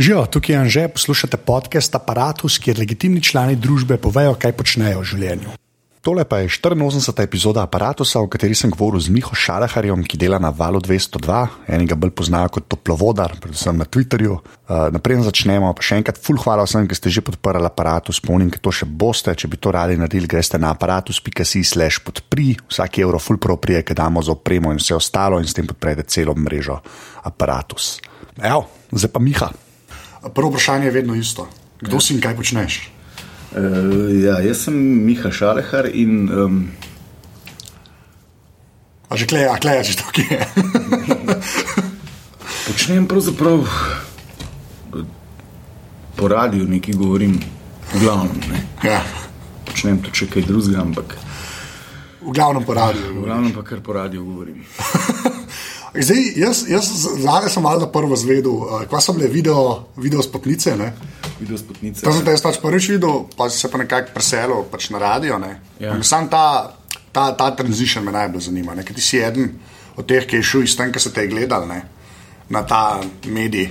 [0.00, 5.08] Živijo, tukaj je Anže, poslušate podcast Apparatus, kjer legitimni člani družbe povejo, kaj počnejo v
[5.10, 5.52] življenju.
[6.00, 7.20] Tole pa je 84.
[7.20, 12.00] epizoda Apparatusa, v kateri sem govoril z Miho Šalaharjem, ki dela na Valu 202, enega
[12.00, 14.40] bolj poznajo kot toplovodar, predvsem na Twitterju.
[14.40, 18.48] Uh, naprej začnemo, pa še enkrat, full hvala vsem, ki ste že podprli Apparatus, spomnim,
[18.48, 19.36] da to še boste.
[19.36, 24.00] Če bi to radi naredili, greste na aparatus.si/slash podpri, vsak evro full pro prije, ki
[24.00, 26.80] damo za opremo in vse ostalo, in s tem podprete celo mrežo
[27.28, 27.98] Apparatus.
[28.40, 28.64] Evo,
[28.96, 29.52] zdaj pa Miha.
[30.20, 31.48] Prvo vprašanje je vedno isto.
[31.80, 32.00] Kdo ja.
[32.00, 32.90] si in kaj počneš?
[33.56, 36.28] Uh, ja, jaz sem Miha Šalehar in.
[36.28, 36.70] Um...
[39.08, 40.40] A že kleje, a kleje, že tako je.
[42.70, 43.64] Počnem pravzaprav
[46.16, 47.40] po radiju, nekaj govorim,
[47.98, 48.30] glavno.
[48.52, 48.60] Ne.
[48.84, 49.00] Ja.
[49.64, 51.16] Počnem to še kaj drugega, ampak.
[52.20, 53.16] V glavnem po radiju.
[53.16, 54.62] V glavnem pa kar po radiju govorim.
[55.94, 56.86] Zdaj, jaz, jaz
[57.18, 60.76] zdaj sem malo prvo zvedel, kaj so bile video, video spotnice.
[60.78, 60.92] Ne?
[61.40, 62.04] Video spotnice.
[62.06, 65.02] To sem te jaz pač prvič videl, pa si se pa nekako preselil pač na
[65.02, 65.40] radio.
[65.82, 65.96] Ja.
[66.06, 66.76] Sam ta,
[67.12, 68.76] ta, ta transition me najbolj zanima.
[68.86, 69.56] Ker ti si eden
[69.98, 71.80] od teh, ki je šel iz tam, ki so te gledali ne?
[72.50, 73.68] na ta medij,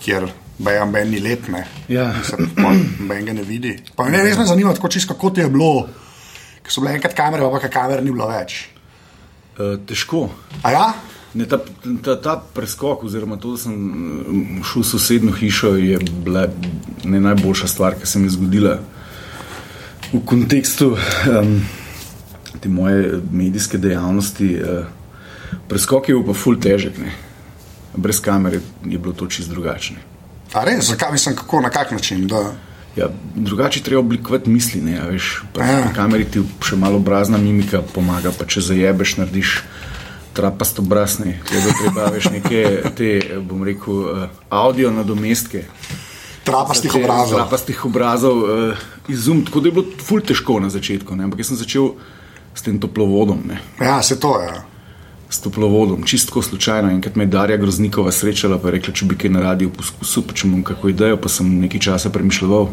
[0.00, 0.24] kjer
[0.58, 1.64] bejam ben ni let, ne.
[1.88, 2.12] Ja.
[3.08, 3.74] Ben ga ne vidi.
[3.96, 5.88] Pa me res me zanima, tako čisto kako ti je bilo,
[6.64, 8.62] ker so bile enkrat kamere, pa pa kamere ni bilo več.
[9.54, 10.28] Uh, težko.
[10.64, 10.86] A ja?
[11.34, 11.58] Ne, ta,
[12.04, 13.74] ta, ta preskok, oziroma to, da sem
[14.62, 16.46] šel v sosednjo hišo, je bila
[17.04, 18.76] ne najboljša stvar, ki se mi je zgodila
[20.12, 21.56] v kontekstu um,
[22.60, 24.50] te moje medijske dejavnosti.
[24.62, 24.86] Uh,
[25.68, 27.10] preskok je bil pa ful težek, ne.
[27.96, 29.96] brez kamere je bilo to čist drugačne.
[30.54, 32.26] A res, zakaj mislim, kako, na kak način?
[32.30, 32.52] Da...
[32.96, 34.80] Ja, drugače treba oblikovati misli.
[34.80, 35.80] Ne, veš, Ja.
[35.80, 39.62] Na kameri ti še malo obrazna mimika pomaga, pa če zajebeš, narediš
[40.34, 40.78] trapast
[41.24, 41.40] ne.
[41.48, 45.64] Treba, treba veš neke te, bom rekel, uh, audio nadomestke.
[46.44, 47.38] Trapastih obrazov.
[47.38, 51.24] Trapastih obrazov uh, izum, tako da je bilo ful težko na začetku, ne.
[51.24, 51.94] ampak jaz sem začel
[52.54, 53.40] s tem toplovodom.
[53.48, 53.60] Ne.
[53.80, 54.52] Ja, se to je.
[55.30, 56.90] S toplovodom, čistko slučajno.
[56.90, 60.26] Enkrat me je Darja Groznikova srečala, pa je rekla, če bi kaj na radiju poskusil,
[60.28, 62.68] pa če imam kako idejo, pa sem nekaj časa premišljal.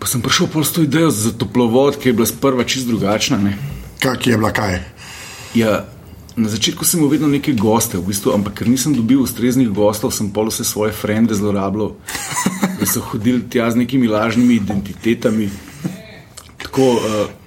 [0.00, 3.36] Pa sem prišel pol s to idejo za toplovod, ki je bila sprva čist drugačna.
[3.36, 3.58] Ne.
[4.00, 4.78] Kak je bila kaj?
[5.54, 5.84] Ja,
[6.40, 10.14] na začetku sem imel vedno neke goste, v bistvu, ampak ker nisem dobil ustreznih gostov,
[10.16, 11.94] sem pol vse svoje frende zlorabljal,
[12.80, 15.50] da so hodili tja z nekimi lažnimi identitetami.
[16.60, 17.40] Tako, uh,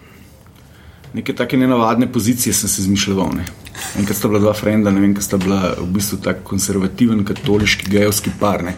[1.14, 3.34] neke take nenavadne pozicije sem se izmišljal.
[3.38, 3.46] Ne.
[4.00, 7.90] Enkrat sta bila dva frenda, ne vem, kaj sta bila v bistvu tako konservativen, katoliški,
[7.90, 8.64] gejovski par.
[8.64, 8.78] Ne.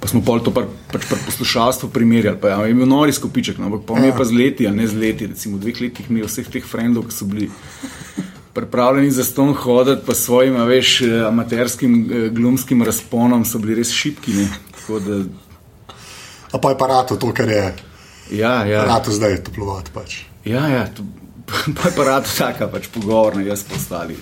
[0.00, 2.38] Pa smo pol to par, pač pri poslušalstvu primerjali.
[2.40, 4.74] Pa, ja, je bil nori skupiček, no, ampak pa mi je pa z leti, a
[4.74, 5.30] ne z leti.
[5.32, 7.48] Recimo v dveh letih mi je vseh teh frendov, ki so bili
[8.54, 13.74] pripravljeni za ston hoditi, pa s svojim, veš, eh, amaterskim eh, glumskim razponom so bili
[13.74, 14.46] res šipki.
[14.88, 15.24] Da,
[16.52, 17.74] A pa je paratu to, kar je
[18.30, 19.90] ja, ja, paratu zdaj toplovat.
[19.94, 20.22] Pač.
[20.44, 21.02] ja, ja, to,
[21.76, 24.16] pa je pa rad taka pač pogovorna, jaz pa ostali.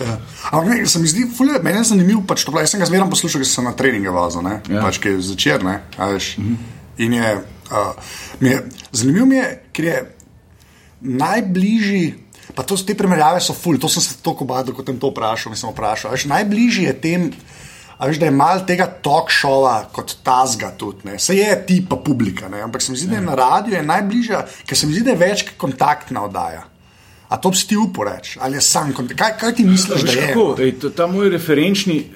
[0.00, 0.18] Ja.
[0.52, 3.08] Ampak ne, se mi zdi, fulje, meni je zanimivo, pač to, jaz sem ga zmeraj
[3.10, 4.82] poslušal, ker sem na treninge vazil, ne, Ja.
[4.84, 6.36] pač ki je začer, ne, veš.
[6.98, 7.32] In je,
[7.72, 8.60] uh, mi je,
[8.92, 9.98] zanimivo mi je, ker je
[11.00, 12.04] najbližji,
[12.54, 15.52] pa to, te primerjave so fulje, to sem se toliko badal, kot sem to vprašal,
[15.52, 17.26] mislim vprašal, veš, najbližji je tem,
[18.00, 21.96] veš, da je mal tega talk showa kot tazga tudi, ne, se je ti pa
[21.96, 24.92] publika, ne, ampak se mi zdi, da je na radiju je najbližja, ker se mi
[24.92, 26.64] zdi, da je več kontaktna oddaja.
[27.28, 29.18] A to bi ti uporeč, ali je sam kontakt?
[29.20, 30.26] Kaj, kaj ti misliš, da je?
[30.28, 32.06] kako, ej, to- ta moj referenčni,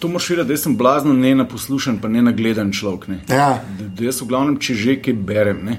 [0.00, 3.06] to moraš vedeti, da sem blazno ne naposlušan, pa ne nagledan človek.
[3.08, 3.20] Ne.
[3.28, 3.62] Ja.
[3.78, 5.60] Da, da jaz v glavnem, če že kaj berem.
[5.64, 5.76] Ne.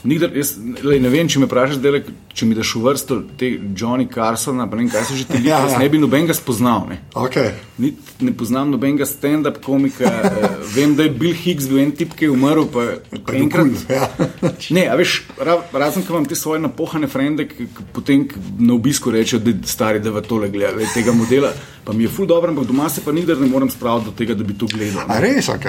[0.00, 1.98] Nikdar, jaz, lej, ne vem, če me vprašaš, zdaj,
[2.32, 5.36] če mi daš v vrsto te Johnny Carsona, pa ne vem, kaj so že ti
[5.42, 5.76] ljudje, Ja, ja.
[5.82, 6.86] ne bi nobenega spoznal.
[6.88, 6.96] Ne.
[7.12, 7.50] Okay.
[7.76, 12.16] Nit, ne poznam nobenega stand-up komika, eh, vem, da je Bill Hicks bil en tip,
[12.16, 12.86] ki je umrl, pa,
[13.26, 13.68] pa enkrat.
[13.76, 14.08] Cool, ja.
[14.76, 18.24] Ne, a veš, ra, razen ko vam te svoje napohane frende, ki potem
[18.56, 21.52] na obisku rečejo, da stari, da v tole gleda, gled, tega modela,
[21.84, 24.32] pa mi je ful dobro, ampak doma se pa nikdar ne morem spraviti do tega,
[24.38, 25.04] da bi to gledal.
[25.12, 25.66] A res, ok.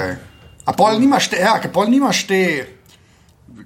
[0.62, 2.38] A pol nimaš te, ja, pol nimaš te,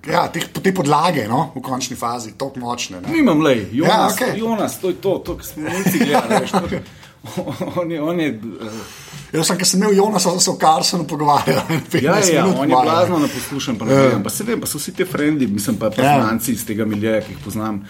[0.08, 3.02] ja, te, te podlage, no, v končni fazi, tako močne.
[3.02, 3.10] Ne?
[3.12, 4.28] Nimam le, Jonas, Ja, ja, okej.
[4.28, 4.40] okay.
[4.40, 6.80] Jonas, to je to, to kar smo mi gledali.
[7.76, 11.08] On je, on je, eh, Jaz sem, ker sem imel Jonasa, sem se v Carsonu
[11.10, 11.64] pogovarjal.
[11.72, 11.80] ja,
[12.22, 14.04] 15 ja, minut on je blazno naposlušan, pa, Ja.
[14.04, 14.20] ja.
[14.24, 15.92] pa se vem, pa so vsi ti frendi, mislim pa Ja.
[15.92, 17.82] poznanci iz tega miljeja, ki jih poznam,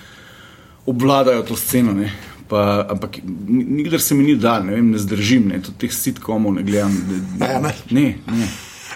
[0.85, 1.93] obvladajo to sceno.
[1.93, 2.13] Ne.
[2.47, 6.53] Pa, ampak ni- nikdar se mi ni dal, ne, vem, ne zdržim, ne, teh sitkomov
[6.53, 6.95] ne gledam.
[7.39, 7.73] Ne, ne.
[7.91, 8.47] ne, ne.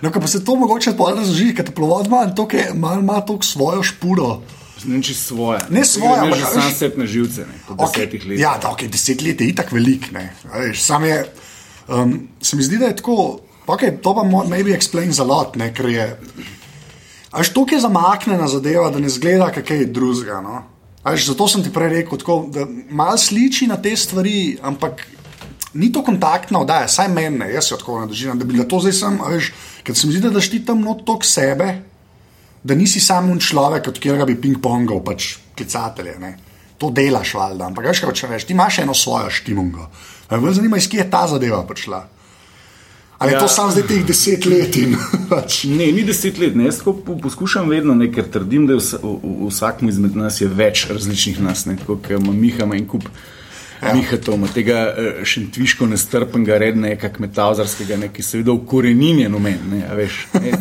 [0.02, 4.42] No, pa se to mogoče razloži, ker toplovod ima ima toliko svojo špuro.
[4.86, 5.60] Ne vem, če svoje.
[5.70, 8.40] Ne svoje, ampak že sam sep na živce, ne, po desetih letih.
[8.40, 10.12] Ja, da, okay, deset let je itak velik.
[10.16, 10.30] ne.
[10.54, 11.18] Veš, sam je,
[11.88, 13.40] um, se mi zdi, da je tako.
[13.68, 16.08] okay, to pa maybe explains a lot, ne, ker je.
[17.32, 20.42] Až to je zamaknjena zadeva, da ne zgleda, kaj drugega.
[20.42, 20.64] No?
[21.04, 25.06] Až, zato sem ti prej rekel, tako, da malo sliči na te stvari, ampak
[25.74, 28.94] ni to kontaktna oddaja, saj meni, jaz se tako nadržim, da bi bila to zdaj
[28.94, 29.52] sem, veš,
[29.84, 31.82] ker se mi zdi, da daš ti tam not tok sebe,
[32.64, 36.18] da nisi samo un človek, od katerega bi ping-pongal, pač klicatelje.
[36.20, 36.38] Ne.
[36.78, 39.90] To delaš, valjda, ampak veš, kaj hočeš reči, ti imaš eno svojo štimungo.
[40.32, 42.08] Me zanima, iz kje je ta zadeva prišla.
[43.20, 43.40] Ali je Ja.
[43.40, 44.94] to samo zdaj teh deset let in
[45.30, 45.64] pač.
[45.66, 46.56] Ne, ni deset let.
[46.56, 46.66] Ne.
[46.66, 49.12] Jaz tako po- poskušam vedno, ne, ker trdim, da je vsa, v,
[49.44, 51.66] v vsakem izmed nas je več različnih nas.
[51.66, 53.04] Ne, tako kot ima Miha, ima en kup.
[53.82, 53.94] Ja.
[53.96, 59.84] Mihatov, ima tega eh, šentviško nestrpnega, rednega, kmetavzarskega, ne, ki seveda ukoreninjen v meni.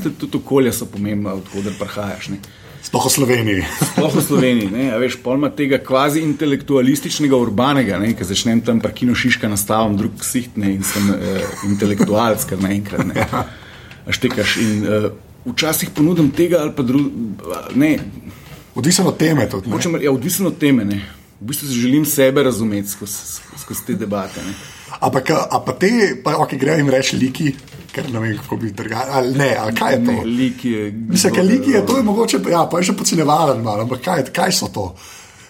[0.05, 2.29] tudi, okolja so pomembna, odkuder prihajaš.
[2.35, 2.38] Ne.
[2.82, 3.65] Sploh v Sloveniji.
[3.91, 8.94] Sploh v Sloveniji, ne, veš, polma tega kvazi intelektualističnega urbanega, ne, ki začnem tam pa
[8.94, 13.26] kino Šiška nastavam, drug siht ne, in sem eh, intelektualec, kar naenkrat ne.
[14.09, 15.11] A štekaš in eh,
[15.49, 17.99] včasih ponudim tega ali pa drugega,
[18.79, 19.67] Odvisno od teme tudi.
[19.67, 19.75] ne.
[19.75, 21.03] hočem, ja, odvisno od teme, ne.
[21.40, 23.14] V bistvu želim sebe razumeti skozi,
[23.58, 24.43] skozi te debate.
[24.46, 24.52] Ne.
[25.00, 25.90] Ampak, a pa te,
[26.25, 27.52] pa ok, grejo jim reči liki,
[27.93, 29.11] ker ne vem, kako bi drugače.
[29.12, 30.12] Ali ne, ali kaj je to?
[30.12, 30.90] Ne, lik je.
[30.93, 34.25] Mislim, ker liki je to je mogoče, ja, pa je še podcenjevalen malo, ampak kaj,
[34.35, 34.88] kaj so to?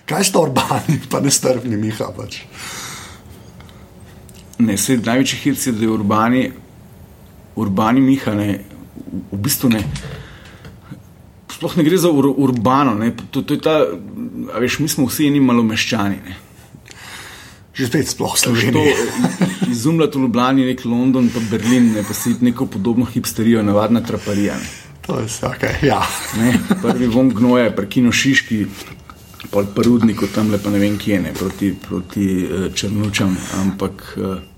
[0.09, 2.43] Kaj so urbani, pa nestrpni Miha pač.
[4.59, 6.45] Ne, se največji hit je, da je urbani,
[7.57, 8.51] urbani Miha, ne,
[8.99, 9.85] v, v bistvu ne.
[11.59, 13.81] Sploh ne gre za ur, urbano, ne, to, to je ta,
[14.63, 16.19] veš, mi smo vsi eni malomeščani.
[16.23, 16.37] Ne.
[17.75, 18.93] Že spet sploh To Sloveniji.
[19.75, 24.55] izumljati v Ljubljani, nek London, pa Berlin, ne, pa si neko podobno hipsterijo, navadna traparija.
[24.55, 24.71] Ne.
[25.09, 25.99] To je okay, ja.
[26.39, 26.53] Ne,
[26.83, 28.61] prvi von gnoja, prekino Šiški,
[29.51, 33.35] pol parudniku tam le pa ne vem kje, ne, proti, proti uh, Črnučam,
[33.65, 34.07] ampak.
[34.15, 34.58] Uh,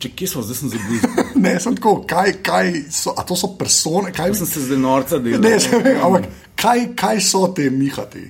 [0.00, 1.00] Če kje smo, zdaj sem zabil.
[1.44, 4.78] Ne, sem tako, kaj, kaj so, a to so persone, kaj Jaz sem se zdaj
[4.78, 5.40] norca delal.
[5.40, 8.26] Ne, se vem, ampak kaj, kaj so te mihati?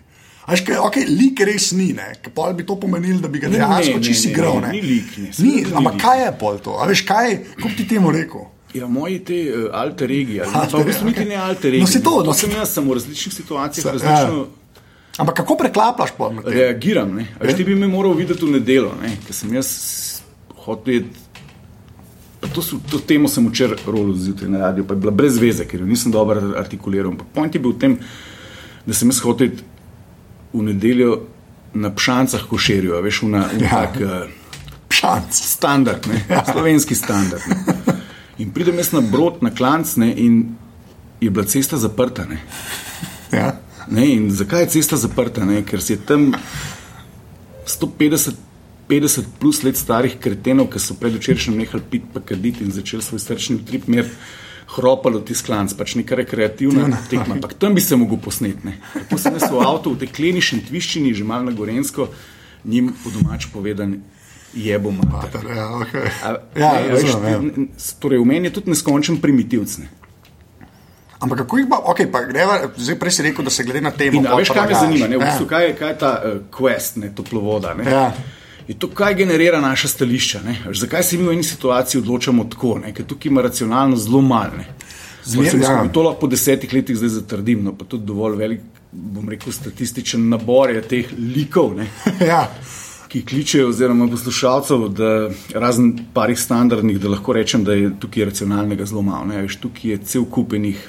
[0.47, 3.47] Až kaj, okay, lik res ni, ne, ker pol bi to pomenilo, da bi ga
[3.47, 4.57] Ne, dejansko ne, čisto ne, igral.
[4.59, 4.73] ne, ne.
[4.73, 6.75] ni lik, ne, Ni, ampak kaj je pol to?
[6.75, 8.49] A veš, kaj, kako ti temu rekel?
[8.73, 11.83] Ja, moji te uh, alter regi, ali pa v bistvu niti ne alter regi.
[11.83, 12.27] No, si to, ne.
[12.27, 14.47] no, sem jaz sem v različnih situacijah Sa- različno
[15.19, 16.55] Ampak kako preklaplaš pol na tem?
[16.55, 17.11] reagiram.
[17.15, 17.27] Ne.
[17.39, 19.71] Veš, ti bi me moral videti v nedelo, ne, ker sem jaz
[20.65, 21.07] hotel.
[21.30, 21.30] Pa
[22.41, 25.67] To, so, to temo sem včeraj rolil zjutraj na radiju, pa je bila brez veze,
[25.69, 27.13] ker jo nisem dobro artikuliral.
[27.35, 27.99] Point je bil v tem,
[28.87, 29.61] da sem jaz hotel
[30.53, 31.19] v nedeljo
[31.75, 33.71] na pšancah košerjo, a veš, v na, v Ja.
[33.71, 34.25] tak, uh,
[34.91, 35.31] Šanc.
[35.37, 37.45] standard, ne, slovenski standard.
[37.47, 38.01] Ne.
[38.41, 40.57] In pridem jaz na brod, na klanc ne, in
[41.21, 42.25] je bila cesta zaprta.
[42.25, 42.41] Ne.
[43.33, 43.61] Ja.
[43.91, 45.45] Ne, in zakaj je cesta zaprta?
[45.45, 45.61] Ne?
[45.63, 46.33] Ker si je tam
[47.67, 48.35] 150
[48.91, 53.21] 50 plus let starih kretenov, ki so predvčerajšnjem nehali piti, pa kaditi in začeli svoj
[53.21, 54.09] srčni utrip mer.
[54.71, 57.35] Hropalo ti sklanc, pač neka rekreativna tekma.
[57.35, 58.63] Ampak tam bi se mogel posneti.
[58.65, 58.77] ne.
[58.95, 62.07] Tako sem jaz v avtu, v tej kleni šentviščini, že malo na Gorensko,
[62.65, 63.97] njim po domač povedan,
[64.55, 65.43] jebo mater.
[65.43, 66.07] Mater, Ja, okay.
[66.23, 67.83] A, ja, ne, a veš, razumem, ja.
[67.99, 69.79] Torej, v meni je tudi neskončen primitivc.
[69.79, 69.91] Ne.
[71.19, 73.91] Ampak kako jih pa, ok, pa greva, zdaj prej si rekel, da se glede na
[73.91, 74.17] temo.
[74.17, 75.07] In veš, kaj me zanima?
[75.07, 75.27] Ne, v Ja.
[75.27, 77.75] bistvu, kaj, je, kaj je ta uh, quest, ne, toplovoda?
[77.75, 77.85] Ne?
[77.85, 78.07] Ja.
[78.71, 80.41] Je to, kaj generira naša stališča.
[80.47, 80.53] Ne?
[80.73, 82.77] Zakaj se mi v eni situaciji odločamo tako?
[82.79, 82.93] Ne?
[82.95, 84.61] Ker tukaj ima racionalno zelo malo.
[84.63, 84.67] ne.
[85.25, 85.89] Zmer, Pa se mi ja.
[85.93, 88.61] To lahko po desetih letih zdaj zatrdim, no, pa tudi dovolj velik,
[88.93, 91.75] bom rekel, statističen nabor je teh likov.
[91.77, 91.89] Ne?
[92.31, 92.45] ja.
[93.11, 95.11] ki kličejo, oziroma poslušalcev, da
[95.59, 99.27] razen parih standardnih, da lahko rečem, da je tukaj racionalnega zelo malo.
[99.27, 99.43] ne.
[99.43, 100.89] Veš, Tukaj je cel kupenih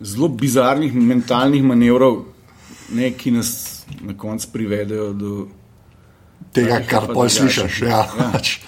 [0.00, 2.26] zelo bizarnih mentalnih manevrov,
[2.92, 5.46] ne, ki nas na koncu privedejo do.
[6.54, 7.82] Tega, Takih kar pol slišiš.
[7.84, 8.04] Ja.
[8.06, 8.30] Ja.
[8.32, 8.58] pač.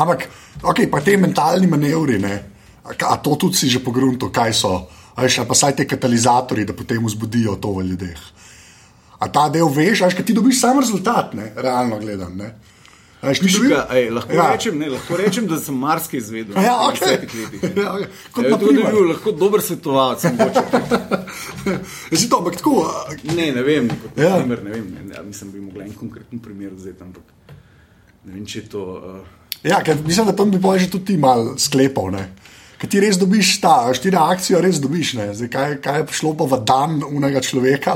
[0.00, 0.26] Ampak,
[0.62, 2.34] ok, pa te mentalni manevri, ne,
[2.84, 4.74] a, to tudi si že pogrunto, kaj so.
[5.14, 8.22] A a pa saj te katalizatori, da potem vzbudijo to v ljudeh.
[9.22, 12.34] A ta del veš, a kaj ti dobiš sam rezultat, ne, realno gledam.
[13.24, 13.26] Ne.
[13.26, 13.68] A veš, ni dobil?
[13.70, 14.46] Šiga, ej, lahko, Ja.
[14.52, 16.54] rečem, ne, lahko rečem, da sem marsikaj izvedel.
[16.60, 17.60] Ja, desetih letih.
[17.80, 18.08] Ja, okej.
[18.30, 20.24] Kot to bi bil lahko dober svetovalec.
[20.24, 20.64] mogoče.
[22.12, 22.84] Ja, to, ampak tako.
[23.32, 24.36] Ne, ne vem, Ja.
[24.36, 27.22] primer, ne vem, ne, mislim, bi mogla en konkreten primer vzeti, ampak
[28.24, 28.84] ne vem, če je to.
[28.94, 32.10] Uh, Ja, ker mislim, da tam bi pa že tudi ti mal sklepal.
[32.12, 32.26] Ne?
[32.76, 35.14] Ker ti res dobiš ta, veš, ti reakcijo res dobiš.
[35.16, 35.30] ne.
[35.32, 37.94] Zdaj, kaj, kaj je šlo pa v dan unega človeka,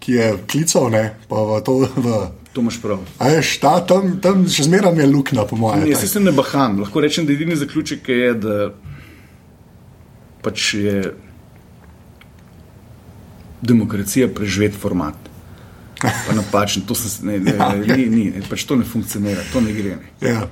[0.00, 1.04] ki je klical, ne?
[1.28, 1.74] pa v to.
[2.00, 2.16] V,
[2.56, 3.04] to imaš prav.
[3.18, 5.84] a veš, ta, tam, tam še zmeraj je luknja, po mojem.
[5.84, 6.80] Ne, jaz se ne baham.
[6.80, 8.56] Lahko rečem, da edini zaključek je, da
[10.40, 10.96] pač je
[13.60, 15.20] demokracija preživet format.
[16.00, 19.60] Pa napačen, to, se, ne, ne, Ja, ne, ni, ni, pač to ne funkcionira, to
[19.64, 19.98] ne gre.
[20.00, 20.32] Ne.
[20.32, 20.48] Ja.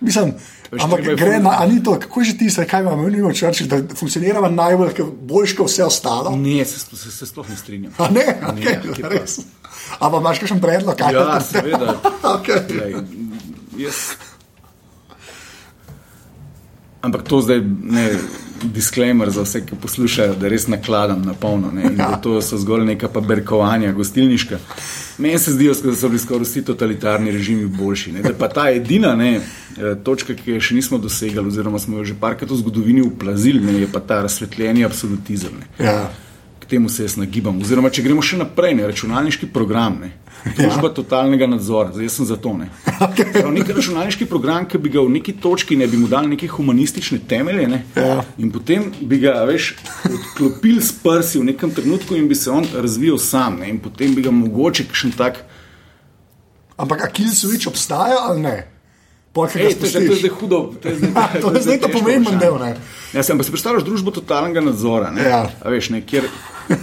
[0.00, 0.34] Mislim,
[0.74, 3.18] ampak je gre na, a ni to, kako je že ti, saj, kaj imamo, mi
[3.18, 6.34] imamo črči, da funkcioniramo najbolj, boljš kot vse ostalo.
[6.36, 7.94] Ne, se, se, se sploh ne strinjam.
[7.98, 9.63] A ne, Ne, okay, kje pa.
[9.98, 10.96] Ampak imaš kakšen predlog?
[10.98, 11.98] kaj Ja, pa- seveda.
[12.36, 12.62] okay.
[12.68, 12.94] Glej,
[13.78, 14.16] jaz...
[17.04, 18.08] Ampak to zdaj ne
[18.64, 21.72] disclaimer za vse, ki poslušajo, da res nakladam na polno.
[21.96, 24.58] Da to so zgolj neka pa berkovanja, gostilniška.
[25.18, 28.12] Meni se zdijo, da so bili skoraj vsi totalitarni režimi boljši.
[28.12, 31.98] Ne, da pa ta edina ne, eh, točka, ki je še nismo dosegli, oziroma smo
[31.98, 35.60] jo že parkrat v zgodovini uplazili, ne, je pa ta razsvetljeni absolutizem.
[35.60, 35.84] Ne.
[35.84, 36.10] Ja.
[36.64, 37.58] K temu se jaz nagibam.
[37.60, 40.08] Oziroma, če gremo še naprej, ne, računalniški program, ne,
[40.56, 40.94] družba ja.
[40.96, 42.54] totalnega nadzora, zdaj sem za to.
[42.56, 42.70] Ne.
[42.88, 46.48] Prav, nek računalniški program, ki bi ga v neki točki ne bi mu dal neke
[46.48, 48.24] humanistične temelje, ne, Ja.
[48.38, 49.74] in potem bi ga veš,
[50.08, 53.60] odklopili s prsi v nekem trenutku in bi se on razvijal sam.
[53.60, 55.44] Ne, in potem bi ga mogoče kakšen tak.
[56.76, 58.56] Ampak a kill switch obstaja ali ne?
[59.34, 60.58] Ej, to, je- to je zdaj hudo.
[60.78, 62.76] To je zdaj, Ja, to je zdaj ta težko pomemben del, ne?
[63.10, 65.26] Ja, sem pa si predstavljaš družbo totalnega nadzora, ne?
[65.26, 65.40] Ja.
[65.58, 66.28] A veš, ne, kjer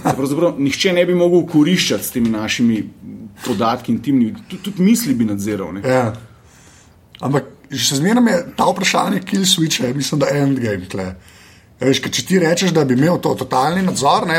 [0.02, 2.82] pravzaprav nihče ne bi mogel koriščati s temi našimi
[3.46, 5.72] podatki intimnimi, tudi, tudi misli bi nadziral.
[5.74, 5.82] Ne?
[5.88, 6.12] Ja.
[7.20, 11.14] Ampak še zmeraj je ta vprašanje kill switch, je, mislim, da je endgame tle.
[11.82, 14.36] Ja, Veš, če ti rečeš, da bi imel to totalni nadzor, ne,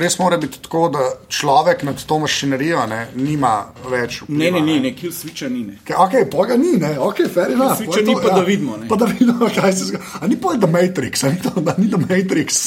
[0.00, 4.22] res mora biti tako, da človek nad to mašinerijo ne, nima več.
[4.28, 5.64] Ne, ne, vpliva, ne, ne, kill switcha ni.
[5.66, 5.76] Ne.
[5.84, 7.76] Ke- Ok, poga ni, ne, ok, fair enough.
[7.82, 8.88] Switcha ni, to, pa da vidimo, ne.
[8.88, 10.04] Pa da vidimo, kaj se zgodi.
[10.20, 12.62] A ni pol The Matrix, a ni to, da ni The Matrix.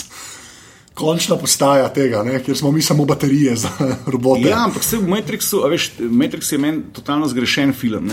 [1.00, 3.70] Končna postaja tega, ne, kjer smo mi samo baterije za
[4.14, 4.50] robote.
[4.50, 8.12] Ja, ampak vse v Matrixu, veš, Matrix je meni totalno zgrešen film.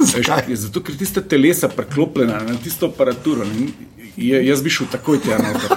[0.00, 0.26] Veš,
[0.58, 3.44] zato, ker tiste telesa preklopljena na tisto aparaturo.
[3.44, 3.68] Ne,
[4.16, 5.76] je, jaz bi šel takoj tja noter.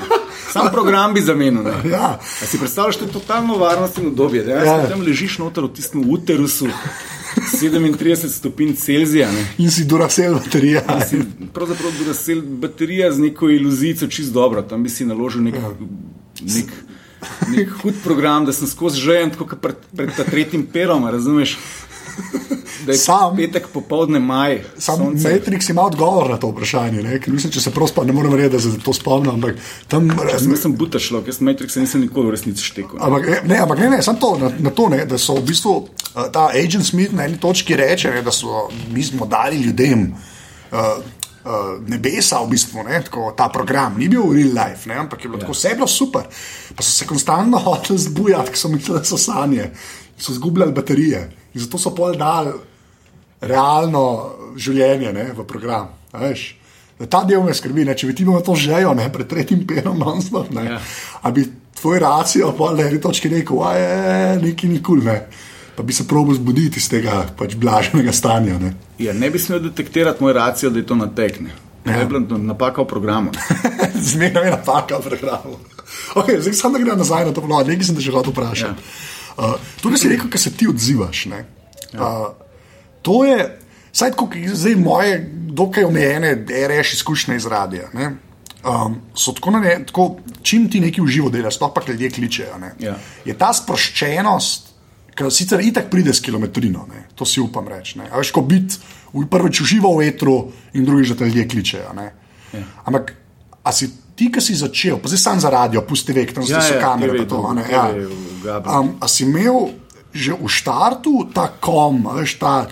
[0.49, 1.61] Sam program bi zamenil.
[1.63, 1.89] ne.
[1.91, 2.17] Ja.
[2.17, 4.43] A si predstavljaš, to je totalno varnost in udobje.
[4.43, 4.63] Da, Ja.
[4.65, 4.87] ja.
[4.89, 6.67] Tam ležiš noter v tistem uterusu,
[7.61, 9.31] 37 stopinj Celzija.
[9.31, 9.45] Ne.
[9.57, 10.81] In si duracel baterija.
[11.09, 11.21] Si
[11.53, 14.61] Pravzaprav bi razsel baterija z neko iluzijo, čist dobro.
[14.61, 15.55] Tam bi si naložil nek,
[16.41, 16.71] nek,
[17.49, 21.57] nek hud program, da sem skozi žejen, tako kot pred, pred tretjim perom, razumeš?
[22.85, 24.61] Da je Sam- petek popovdne maj.
[24.77, 25.29] Sam sonce.
[25.29, 27.03] Matrix ima odgovor na to vprašanje.
[27.03, 27.19] Ne?
[27.19, 29.33] Ker Mislim, če se prav spomnim, ne morem reči, da se to spomnim.
[29.33, 29.55] Ampak
[29.87, 30.07] tam.
[30.07, 32.99] Jaz sem- Jaz sem buta človek, jaz Matrixa nisem nikoli v resnici štekel.
[32.99, 35.43] Ampak ne, ne, ampak ne, ne samo to, na, na to ne, da so v
[35.43, 35.87] bistvu uh,
[36.29, 40.09] ta Agent Smith na eni točki reče, ne, da so mi smo dali ljudem
[40.71, 40.79] uh,
[41.45, 45.29] uh, nebesa, v bistvu, ne, tako, ta program ni bil real life, ne, ampak je
[45.29, 45.45] bilo ja.
[45.45, 46.25] tako vse bilo super.
[46.75, 50.71] Pa so se konstantno hoteli zbujati, ker so mislili, da so sanje in so zgubljali
[50.73, 51.23] baterije.
[51.53, 52.51] In zato so pol dali
[53.41, 54.03] realno
[54.59, 55.93] življenje ne, v program.
[56.11, 56.55] a veš.
[57.09, 57.93] Ta del me skrbi, ne?
[57.95, 60.79] če bi ti imel to željo, ne, pred tretjim perom, non-stop, ne, Ja.
[61.23, 61.45] a bi
[61.79, 65.21] tvoj racijo pa na eni točki rekel, da je nekaj nikul, ne.
[65.79, 68.57] Pa bi se probil zbuditi iz tega pač blaženega stanja.
[68.59, 68.73] Ne.
[68.99, 71.53] Ja, ne bi smel detektirati moj racijo, da je to natekne.
[71.85, 71.95] Ja.
[71.95, 73.31] Je bila napaka v programu.
[74.11, 75.55] Zmerno je napaka v programu.
[76.13, 78.75] Okay, zdaj samo da gremo nazaj na to vlogo, nekaj sem te že hotel vprašati.
[78.75, 79.45] Ja.
[79.45, 81.25] Uh, to, da si rekel, kar se ti odzivaš.
[81.25, 81.45] Ne?
[81.93, 82.03] Ja.
[82.03, 82.27] Uh,
[83.01, 83.39] to je,
[83.93, 85.15] saj tako, ki- zdaj moje,
[85.53, 87.87] dokaj omejene, RS izkušnje iz radia.
[87.93, 88.17] ne,
[88.59, 90.09] Um, so tako, ne, tako,
[90.43, 92.57] čim ti nekaj uživo delaš, sploh pa ljudje kličejo.
[92.59, 92.97] ne, Ja.
[93.25, 94.65] Je ta sproščenost,
[95.19, 97.99] ki sicer itak pride s kilometrino, ne, to si upam reči.
[97.99, 98.79] a Veš, ko biti
[99.11, 101.91] prvič uživo v etru in drugič, da te ljudje kličejo.
[101.93, 102.07] ne.
[102.53, 102.63] Ja.
[102.87, 103.13] Ampak,
[103.63, 106.61] a si ti, ki si začel, pa zdaj sam za radio, pusti vek, tam Ja,
[106.63, 107.17] so ja, kamere.
[107.19, 107.83] Pa to, ne, ja.
[108.79, 109.75] um, a si imel
[110.09, 112.65] že v štartu ta kom, veš, ta,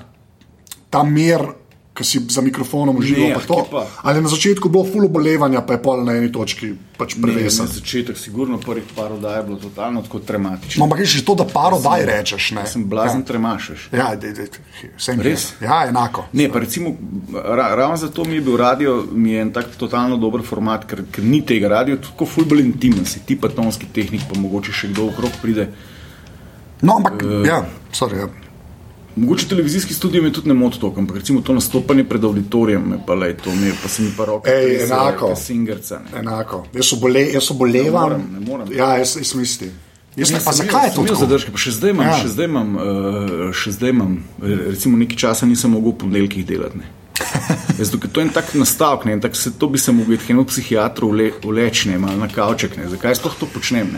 [0.90, 1.54] ta mer,
[1.98, 3.30] ki si za mikrofonom užival?
[3.30, 3.86] Ne, pa pa?
[4.06, 7.66] Ali na začetku bilo fulo bolevanja, pa je pol na eni točki pač Ne, prevesen?
[7.66, 10.80] na začetek, sigurno prvih par oddaj je bilo totalno tako dramatično.
[10.80, 12.52] No, ampak je že to, da paro daj rečeš.
[12.54, 12.68] Ne?
[12.70, 13.26] Sem blazen ja.
[13.26, 13.90] tremašeš.
[13.94, 14.48] Ja, de, de,
[14.98, 15.50] vsem Res?
[15.58, 15.66] je.
[15.66, 16.28] Ja, enako.
[16.34, 16.94] Ne, pa recimo,
[17.34, 21.06] ra, ravno zato mi je bil radio, mi je en tak totalno dober format, ker,
[21.12, 24.94] ker ni tega radio, tako fulbol intimen si, ti pa tonski tehnik, pa mogoče še
[24.94, 25.72] kdo okrog pride.
[26.82, 27.64] No, ampak, uh, ja,
[27.94, 28.47] sorry, ja.
[29.18, 33.00] Mogoče televizijski studio me tudi ne moti to, ampak recimo to nastopanje pred auditorijem, me
[33.02, 35.32] pa lej, to mi je, pa se mi pa roke Ej, enako.
[35.36, 36.00] Singerca.
[36.06, 36.20] ne.
[36.20, 36.66] enako.
[36.74, 38.10] Jaz so bole, jaz so bolevam.
[38.12, 38.68] Ne morem, ne morem.
[38.72, 39.72] Ja, jaz, jaz mislim.
[40.16, 42.12] Jaz ne, pa sem zakaj je to sem zadržke, pa še zdaj imam, Ja.
[42.12, 42.18] ja.
[42.18, 42.84] še zdaj imam, uh,
[43.54, 46.78] še zdaj imam, re- recimo nekaj časa nisem mogel v ponedeljkih delati.
[46.78, 46.86] Ne.
[47.78, 50.18] Jaz, dokaj, to je en tak nastavek, ne, en tak, se, to bi se mogel
[50.18, 51.12] iti k psihiatru
[51.44, 52.90] vleči, ne, malo na kavček, ne.
[52.90, 53.92] zakaj sploh to počnem.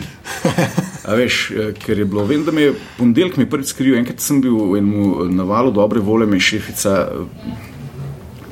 [1.20, 4.40] Veš, eh, ker je bilo, vem, da me je ponedeljek mi prvič skril, enkrat sem
[4.40, 7.56] bil v enem navalu dobre volje, me je šefica eh,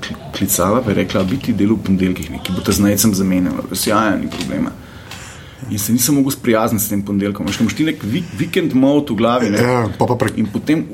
[0.01, 3.69] kl- klicala, pa je rekla, biti del v ponedeljkih, neki bo te z najcem zamenjala,
[3.69, 4.73] res ja, ja, ni problema.
[5.69, 7.47] In se nisem mogel sprijazniti s tem ponedeljkom.
[7.47, 9.51] Ko imaš ti nek vi, vikend mode v glavi.
[9.53, 9.61] Ne?
[9.61, 10.31] Ja, pa pa pre...
[10.41, 10.87] In potem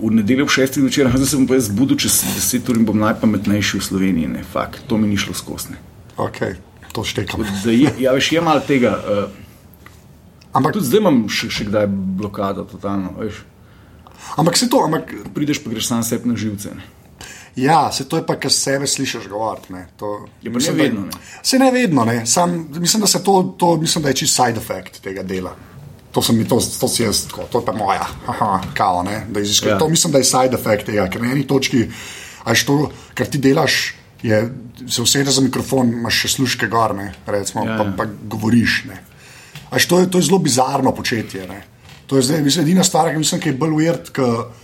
[0.00, 2.84] v, nedeljo ob šestih zvečer, zdaj se bom pa jaz zbudil čez deset ur in
[2.86, 4.28] bom najpametnejši v Sloveniji.
[4.28, 4.44] Ne?
[4.52, 5.74] Fak, to mi ni šlo skozi.
[5.74, 5.78] ne.
[6.16, 6.54] okay,
[6.92, 7.42] to štekam.
[7.64, 8.98] Da je, ja, veš, je malo tega.
[9.02, 9.30] Uh,
[10.54, 13.10] Ampak, tudi zdaj imam še, še kdaj blokado, totalno.
[13.18, 13.42] Veš.
[14.36, 16.70] ampak se to, ampak Prideš pa greš sam sebi na živce.
[16.74, 16.82] Ne?
[17.56, 19.72] Ja, se to je pa, kar sebe slišiš govoriti.
[19.72, 19.86] ne.
[19.96, 21.12] To- Je pa mislim, ne da- vedno, ne.
[21.42, 22.26] Se ne vedno, ne.
[22.26, 25.56] Sam, mislim, da se to, to mislim, da je čist side effect tega dela.
[26.14, 29.26] To, sem, mi- to, to si jaz, tako, to je pa moja, Aha, kao, ne,
[29.28, 29.68] da iziskam.
[29.68, 29.74] Ja.
[29.74, 29.78] Ja.
[29.78, 31.88] To mislim, da je side effect tega, ker na eni točki,
[32.44, 32.76] až to,
[33.14, 34.38] kar ti delaš, je,
[34.86, 37.92] se usedeš za mikrofon, imaš še sluške gor, ne, recimo, Ja, ja, pa, ja.
[37.96, 38.84] pa govoriš.
[39.70, 41.48] Až to, je, to je zelo bizarno početje.
[41.48, 41.64] Ne.
[42.06, 44.54] To je zdaj, mislim, edina stvar, ki mislim, ki je bolj weird, kot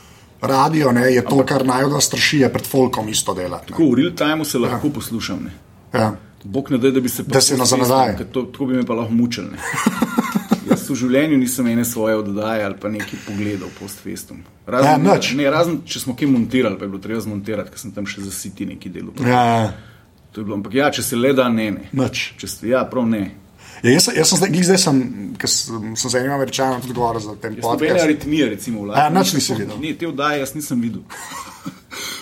[0.40, 3.73] radio, ne, je to, kar najbolj straši, je pred folkom isto delati.
[3.73, 4.92] Tako v real timeu se lahko ja.
[4.95, 5.42] poslušam.
[5.45, 5.52] Ne?
[5.92, 6.12] Ja.
[6.45, 8.16] Bog ne da, da bi se Da se nazaj.
[8.16, 9.50] ker To, tako bi me pa lahko mučil.
[10.71, 10.77] ne.
[10.77, 14.41] Jaz v življenju nisem ene svoje oddaje ali pa nekaj pogledal post-festum.
[14.65, 15.33] Ja, Razen, nič.
[15.35, 18.23] ne, razen če smo kaj montirali, pa je bilo treba zmontirati, ker sem tam še
[18.23, 19.11] zasiti neki del.
[19.21, 19.71] Ja, ja,
[20.31, 21.71] To je bilo, ampak ja, če se le da, ne.
[21.75, 21.89] ne.
[21.93, 22.35] nič.
[22.39, 23.33] Če se, ja, prav ne.
[23.83, 24.97] Ja, jaz, jaz sem zdaj, zdaj sem,
[25.43, 28.05] sem, sem z enim američanom tudi govoril za tem Jaz nobene podkastu.
[28.05, 29.75] aritmije, recimo, v Ja, nič nisi videl.
[29.81, 31.03] Ne, te oddaje jaz nisem videl.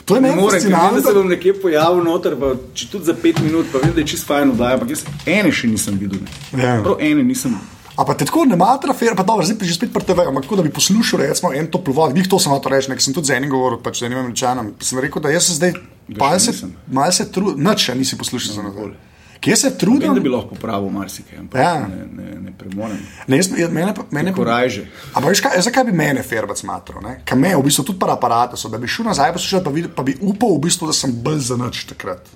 [0.08, 1.12] To je Ne meni ker vem, da se fascinantno.
[1.20, 4.24] bom nekje pojavil noter, pa, če tudi za pet minut, pa vem, da je čist
[4.24, 6.22] fajn oddaja, ampak jaz ene še nisem videl.
[6.56, 6.62] Ne.
[6.62, 6.78] Ja.
[6.82, 7.58] Prav ene nisem.
[7.98, 10.22] A pa te tako ne matra, fer, pa dobro, zdaj pa že spet pri TV,
[10.22, 13.10] ampak tako da bi poslušal, recimo, en toplovod, glih to sem hotel reči, ker sem
[13.12, 15.74] tudi z enim govoril, pač z enim američanom, sem rekel, da jaz se zdaj,
[16.10, 16.54] malo se,
[16.88, 18.94] malo se trudim, nič še nisi poslušal za nazaj.
[19.38, 20.14] Kje se Vem, trudim?
[20.14, 21.74] da bi lahko popravil marsikaj, ampak Ja.
[21.80, 22.98] ne, ne, ne premorem.
[23.26, 24.86] Ne, jaz, mene, pa- mene, Korajže.
[25.12, 27.02] Ampak veš, kaj, zakaj bi mene Ferbec matral?
[27.24, 29.90] Kaj me, v bistvu tudi para aparate so, da bi šel nazaj poslušati, pa, vid-
[29.92, 32.26] pa bi upal, v bistvu, da sem bolj za nič takrat.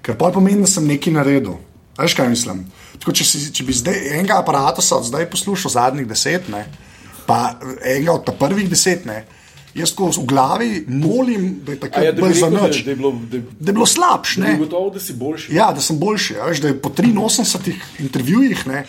[0.00, 1.56] Ker pa pomeni, da sem nekaj naredil.
[1.98, 2.62] Veš, kaj mislim?
[2.98, 6.64] Tako, če, si, če bi zdaj enega aparata od zdaj poslušal zadnjih deset, ne,
[7.26, 9.24] pa enega od prvih deset, ne,
[9.74, 12.84] jaz tako v glavi molim, da je takrat ja, bolj za nič.
[12.84, 14.50] da je bilo, da, Da je bilo slabš, da ne?
[14.52, 15.54] je gotovo, da si boljši.
[15.54, 16.38] Ja, da sem boljši.
[16.38, 18.84] a Veš, da je po 83 intervjujih, ne,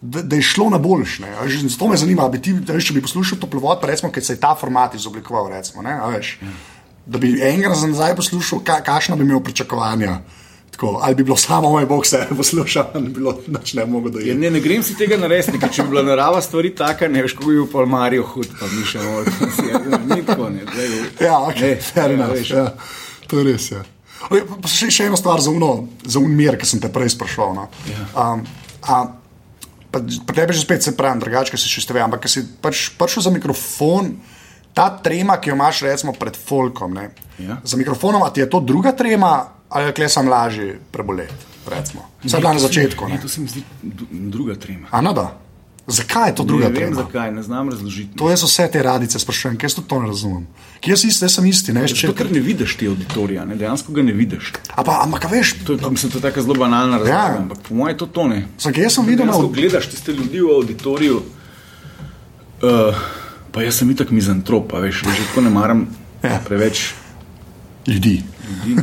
[0.00, 1.18] da, da je šlo na boljš.
[1.18, 3.80] ne, a veš, in Zato me zanima, bi ti, a veš, če bi poslušal toplovod,
[3.80, 5.48] pa recimo, ker se je ta format izoblikoval.
[5.52, 6.38] Recimo, ne, veš,
[7.06, 10.20] da bi enkrat za nazaj poslušal, ka, kakšno bi imel pričakovanja.
[10.70, 14.08] Tako, ali bi bilo samo moj bog se poslušal, ali bi bilo nič ne mogo
[14.08, 14.34] Ja, dojeti.
[14.34, 17.34] ne, ne grem si tega narediti, ker če bi bila narava stvari taka, ne veš,
[17.34, 19.24] kako bi bil pa Marijo hud, pa mi še malo.
[20.06, 20.64] Ni tako, ne.
[20.64, 20.88] Zdaj,
[21.20, 22.50] Ja, ok, ne, fair ja, enough.
[22.50, 22.64] Ja,
[23.26, 23.70] to je res.
[23.70, 23.82] Ja.
[24.30, 25.72] Pa še, še ena stvar za uno,
[26.04, 27.54] za unmir, ki sem te prej sprašval.
[27.56, 27.68] No.
[27.88, 28.04] Ja.
[28.14, 28.42] Um,
[28.82, 28.98] a,
[29.90, 33.32] pa, pri tebi že spet se pravi, drugače, še steve, ampak si pač prišel za
[33.32, 34.14] mikrofon,
[34.72, 37.56] ta trema, ki jo imaš recimo pred folkom, ne, Ja.
[37.64, 41.46] za mikrofonom, ti je to druga trema ali kle sam lažje preboleti.
[42.24, 43.06] Vsaj na začetku.
[43.06, 43.20] Ne, Ne.
[43.20, 43.62] to se mi zdi
[44.10, 44.86] druga trema.
[44.90, 45.38] A no da.
[45.86, 46.96] Zakaj je to druga ne vem trema?
[46.96, 48.16] zakaj, ne znam razložiti.
[48.16, 50.46] To jaz vse te radice sprašujem, ker jaz to ne razumem.
[50.80, 53.56] Kje si isti, jaz sem isti, ne, če Zato, ker ne vidiš ti auditorija, ne,
[53.56, 54.52] dejansko ga ne vidiš.
[54.76, 57.38] Pa, ampak veš, To je, mislim, to je tako zelo banalna razlaga, Ja.
[57.38, 58.46] ampak po mojem je to to ne.
[58.58, 61.16] Sam, jaz sem videl na Dejansko gledaš tiste ljudi v auditoriju,
[62.62, 62.94] uh,
[63.52, 65.86] pa jaz sem itak mizantrop, veš, že tako ne maram
[66.22, 66.38] ja.
[66.46, 66.92] preveč
[67.86, 68.22] ljudi.
[68.66, 68.82] ljudi.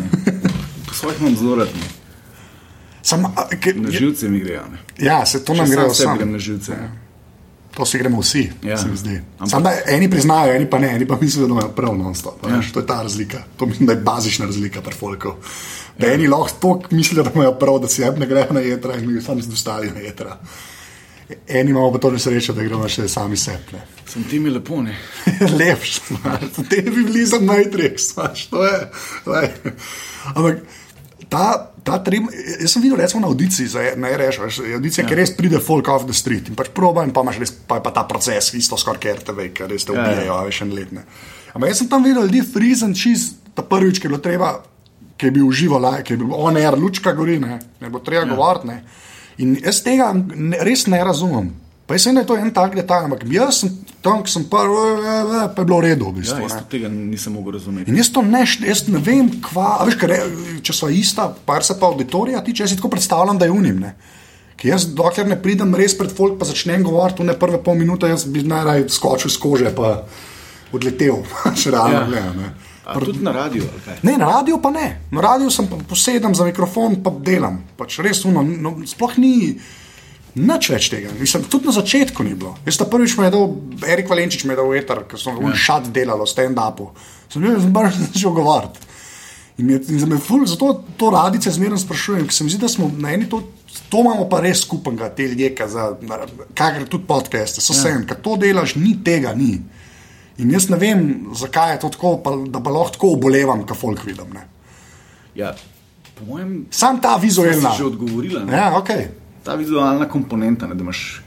[0.97, 1.69] Svojih imam zelo rad.
[3.01, 4.63] Sam, a, ke, na živce mi grejo.
[4.99, 6.71] Ja, se to nam Še gre grem na živce.
[6.71, 6.87] Ja.
[7.71, 8.77] To si gremo vsi, Ja.
[8.77, 9.21] se mi zdi.
[9.37, 12.43] Ampak- Sam, da eni priznajo, eni pa ne, eni pa mislijo, da imajo prav non-stop.
[12.43, 12.55] Ja.
[12.55, 12.61] Ja.
[12.73, 13.43] To je ta razlika.
[13.57, 15.35] To mislim, da je bazična razlika pri folku.
[15.97, 18.95] Da eni lahko toliko mislijo, da imajo prav, da si jeb ne grejo na jedra
[18.95, 20.39] in mi sami zdostali na jedra.
[21.47, 23.77] Eni imamo pa to nesrečo, da gremo še sami sebi.
[24.07, 24.97] Sem ti mi lepo, ne.
[25.59, 25.99] Lepš,
[26.69, 28.77] te bi bili za Matrix, znaš, to je.
[29.25, 29.49] Lej.
[30.35, 30.57] Ampak
[31.29, 32.29] ta, ta trim,
[32.61, 35.09] jaz sem videl recimo na audiciji za na RS, veš, audicija, ja.
[35.09, 37.79] ki res pride folk off the street in pač proba in pa imaš res, pa
[37.83, 40.05] pa ta proces, isto skoraj ker RTV, ker res te Ja, ja.
[40.05, 40.47] ubijajo, ja, ja.
[40.47, 41.05] veš, en letne.
[41.53, 44.53] Ampak jaz sem tam videl ljudi frizen čez, ta prvič, ki je bilo treba,
[45.17, 48.27] ki je bil uživo, ki je bil on air, lučka gori, ne, ne bo treba
[48.27, 48.31] ja.
[48.35, 48.81] govoriti, ne.
[49.41, 51.49] In jaz tega ne, res ne razumem.
[51.87, 53.69] Pa jaz vem, da je to en tak detajl, ampak jaz sem
[54.01, 54.81] tam, ki sem prvi,
[55.47, 56.41] pa je bilo v redu, v Ja, bistvu.
[56.41, 56.59] jaz ne.
[56.59, 57.87] tudi tega nisem mogel razumeti.
[57.87, 60.19] In jaz to ne, jaz ne vem, kva, veš, re-
[60.59, 63.79] če so ista, par se pa auditorija tiče, jaz si tako predstavljam, da je unim.
[63.79, 63.93] Ne?
[64.55, 68.03] Ker jaz, dokler ne pridem res pred folk, pa začnem govoriti, ne prve pol minute,
[68.05, 70.03] jaz bi najraje skočil z kože, pa
[70.71, 71.23] odletel,
[71.55, 72.05] če realno Ja.
[72.05, 72.35] gledam.
[72.37, 72.49] ne.
[72.85, 73.63] A tudi na radiju?
[74.01, 74.85] Ne, na radiju pa ne.
[75.11, 77.63] Na radiju sem pa posedem za mikrofon, pa delam.
[77.75, 79.59] Pač res uno, no, sploh ni
[80.37, 81.11] nič več tega.
[81.19, 82.55] Mislim, tudi na začetku ni bilo.
[82.65, 83.45] Jaz ta prvič me je dal,
[83.83, 85.53] Erik Valenčič me je dal veter, ker sem ja.
[85.53, 86.91] šat delal, stand-upu.
[87.29, 88.79] Sem sem pač začel govoriti.
[89.57, 92.69] In je- in me ful, zato to radice zmerno sprašujem, ker se mi zdi, da
[92.69, 93.41] smo na eni to.
[93.89, 95.95] To imamo pa res skupnega, te ljudje, za
[96.53, 98.15] kar tudi podcaste, so vse, ja.
[98.15, 99.61] to delaš, ni tega, ni.
[100.37, 100.99] In jaz ne vem,
[101.33, 104.33] zakaj je to tako, pa, da pa lahko tako obolevam, kot folk vidim.
[104.33, 104.43] Ne.
[105.35, 105.53] Ja,
[106.13, 107.73] po mojem, Sam ta vizualna.
[107.77, 108.43] že odgovorila.
[108.45, 108.53] ne.
[108.53, 109.07] Ja, okay.
[109.47, 111.21] Ta vizualna komponenta, ne, da imaš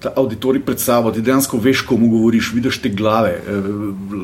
[0.00, 3.68] ta auditorij pred sabo, ti dejansko veš, komu govoriš, vidiš te glave, eh,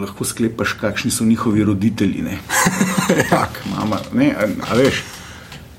[0.00, 2.24] lahko sklepaš, kakšni so njihovi roditelji.
[2.24, 2.38] Ne,
[3.34, 5.02] tak, mama, ne, a, a veš.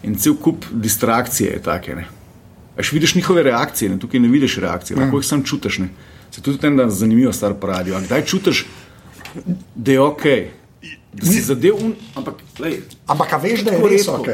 [0.06, 1.96] In cel kup distrakcije je take.
[1.96, 2.08] Ne.
[2.78, 4.00] Až vidiš njihove reakcije, ne?
[4.00, 5.82] tukaj ne vidiš reakcije, lahko jih sam čutiš.
[5.82, 5.90] Ne.
[6.32, 7.96] Se tudi tam zanimivo stvar po radiju.
[7.96, 8.66] A kdaj čutiš,
[9.76, 10.24] da je ok,
[11.14, 14.30] da si zadev, un, ampak lej, Ampak veš, da je res ok.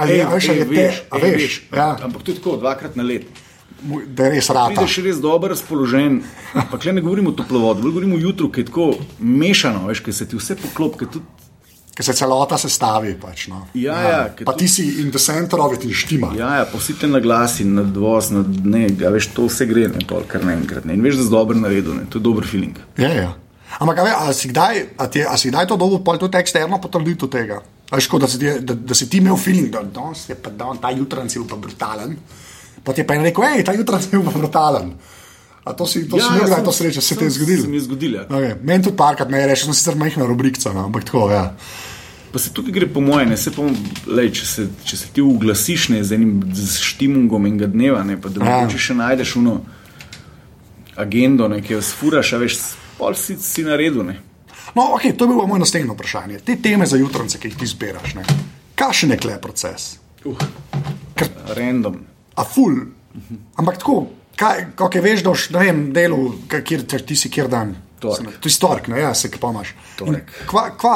[0.00, 2.96] Ali ej, veš, ej, veš, te, ej, veš, veš, ja, ampak to je tako dvakrat
[2.96, 3.28] na let.
[3.82, 4.74] mu- da je res rata.
[4.74, 8.66] Prideš res dobro razpoložen, pa klej ne govorimo o toplovodu, govorimo o jutru, ki je
[8.66, 11.26] tako mešano, veš, ki se ti vse poklop, ki tudi
[11.90, 13.12] Ker se celota sestavi.
[13.20, 13.66] Pač, no.
[13.74, 16.30] Ja, ja, ker pa to- ti si in the center of it in štima.
[16.38, 19.88] Ja, ja posite na glas in na dvoz, na ne, ja, veš, to vse gre,
[19.88, 20.86] ne, pol, kar naenkrat.
[20.88, 22.06] In veš, da si dobro naredil, ne.
[22.08, 22.78] to je dober feeling.
[22.96, 23.30] Ja, ja.
[23.78, 26.38] Ampak a, ve, a, si kdaj, a, ti, a si kdaj to dobil, pol tudi
[26.40, 27.60] eksterno potrditev tega?
[27.90, 30.50] Veš, kot da, si ti- da, da si ti imel feeling, da danes je pa
[30.52, 32.16] dan, ta jutranji je bil pa brutalen.
[32.84, 34.92] Pa ti je pa en rekel, hej, ta jutranji je bil pa brutalen.
[35.62, 37.36] A to si, to ja, si imel, da je to sreča, se ti je Se
[37.36, 37.66] zgodilo.
[37.66, 38.16] mi je zgodilo.
[38.16, 38.26] Ja.
[38.28, 38.54] Okay.
[38.62, 41.54] Meni tudi parkrat me je rešil, sem sicer majhna rubrikca, no, ampak tako, ja.
[42.32, 43.62] Pa se tukaj gre po moje, ne, se pa,
[44.08, 46.38] lej, če, se, če se ti uglasiš ne, z enim
[46.80, 48.56] štimungom enega dneva, ne, pa da Ja.
[48.56, 49.60] mogoče še najdeš uno
[50.96, 52.56] agendo, ne, ki jo sfuraš, a veš,
[52.98, 54.02] pol si, si naredil.
[54.04, 54.20] Ne.
[54.74, 56.38] No, okay, to je bilo moje naslednje vprašanje.
[56.46, 58.24] Te teme za jutrance, ki jih ti zbiraš, ne?
[58.80, 59.98] kakšen je kle proces?
[60.24, 60.38] Uh,
[61.14, 62.00] Ker, random.
[62.34, 62.78] a ful.
[63.56, 64.06] Ampak tako,
[64.36, 67.74] kaj, kako je veš, da boš na enem delu, kjer kjer ti si kjer dan.
[68.00, 68.38] Torek.
[68.40, 69.74] To je stork, ne, ja, se pomaš.
[69.98, 70.30] Torek.
[70.48, 70.94] Kva, kva,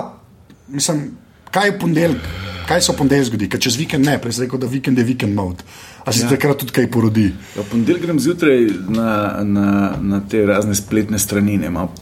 [0.72, 1.10] mislim,
[1.52, 2.30] kaj je ponedeljek,
[2.68, 5.04] kaj se v ponedeljek zgodi, ker čez vikend ne, prej si rekel, da vikend je
[5.04, 5.66] vikend mode.
[6.04, 6.30] A se ja.
[6.32, 7.26] takrat tudi kaj porodi?
[7.56, 9.10] Ja, ponedeljek grem zjutraj na,
[9.44, 9.68] na,
[10.00, 11.92] na te razne spletne strani, ne, malo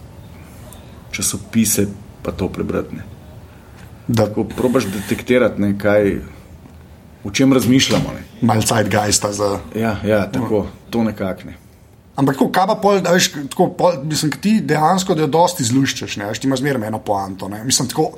[1.12, 1.86] časopise,
[2.22, 2.96] pa to prebrati.
[2.96, 3.02] ne.
[4.08, 6.16] Da Ko probaš detektirati, ne, kaj,
[7.24, 8.14] o čem razmišljamo.
[8.40, 9.58] Malce zeitgeista za.
[9.74, 11.56] Ja, ja, tako, to nekako ne.
[12.16, 15.62] Ampak tako, kaj pa pol, da veš, tako, pol, mislim, ti dejansko, da jo dosti
[15.64, 18.10] izluščeš, ne, veš, ti imaš zmeraj eno poanto, ne, mislim, tako,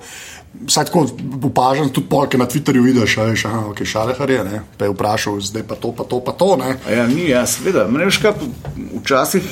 [0.66, 1.04] vsaj tako
[1.46, 4.94] opažam, tudi polke na Twitterju vidiš, a veš, aha, ok, šalehar je, ne, pa je
[4.96, 6.74] vprašal, zdaj pa to, pa to, pa to, ne.
[6.88, 7.86] A Ja, ni, ja, seveda.
[7.86, 8.34] Veš, kaj,
[9.04, 9.46] včasih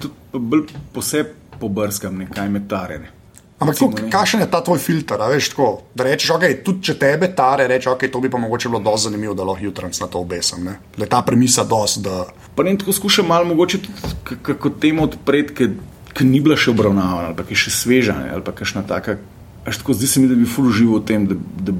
[0.00, 3.14] tudi bolj posebej pobrskam nekaj metarene.
[3.58, 7.26] Ampak tako, kakšen je ta tvoj filter, veš, tako, da rečeš, ok, tudi če tebe
[7.34, 10.20] tare, reče, ok, to bi pa mogoče bilo dosti zanimivo, da lahko jutranc na to
[10.22, 12.20] obesam, ne, je ta premisa dosti, da,
[12.58, 15.68] Pa ne tako skušam malo mogoče tudi kako temo odpreti,
[16.14, 18.82] ki ni bila še obravnavana, ali pa ki je še sveža, ne, ali pa kakšna
[18.82, 19.14] taka.
[19.62, 21.36] Až tako zdi se mi, da bi ful užival v tem, da,
[21.68, 21.74] da,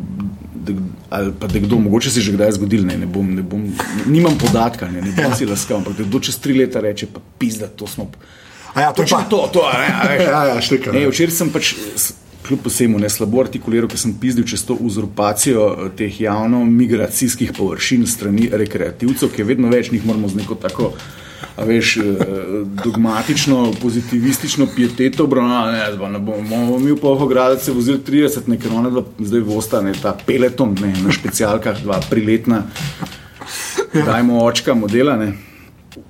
[0.69, 0.77] da,
[1.19, 3.64] ali pa da kdo, mogoče se je že kdaj zgodil, ne, ne bom, ne bom,
[4.07, 5.35] nimam podatka, ne, ne bom Ja.
[5.35, 8.07] si laskal, ampak da kdo čez tri leta reče, pa pizda, to smo.
[8.75, 10.27] A ja, to je pa, to, to, ne, veš.
[10.29, 11.11] ja, ja, štika, Ne, ne.
[11.11, 11.75] včeraj sem pač,
[12.49, 18.07] kljub vsemu, ne slabo artikuliral, ker sem pizdil čez to uzurpacijo eh, teh javno-migracijskih površin
[18.07, 20.93] strani rekreativcev, ki je vedno več njih moramo z neko tako.
[21.59, 22.23] A veš, eh,
[22.85, 28.73] dogmatično, pozitivistično pieteto obravnavati, ne, ne bomo mi v Pohogradu se vozili 30, ne, ker
[28.75, 32.63] ona zdaj vosta, ne, ta peleton, ne, na specialkah, dva priletna,
[33.95, 35.48] dajmo očka modela, ne.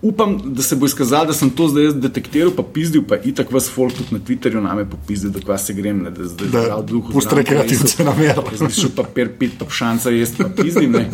[0.02, 3.66] Upam, da se bo izkazalo, da sem to zdaj detektiral, pa pizdil, pa itak vas
[3.70, 7.12] folk tudi na Twitterju name popizdil, da se grem, ne, da zdaj Da prav duhu.
[7.12, 8.44] pusti rekreativce na miru.
[8.54, 11.10] Zdaj šel papir pit, pa šanca jesti, pa pizdim, ne.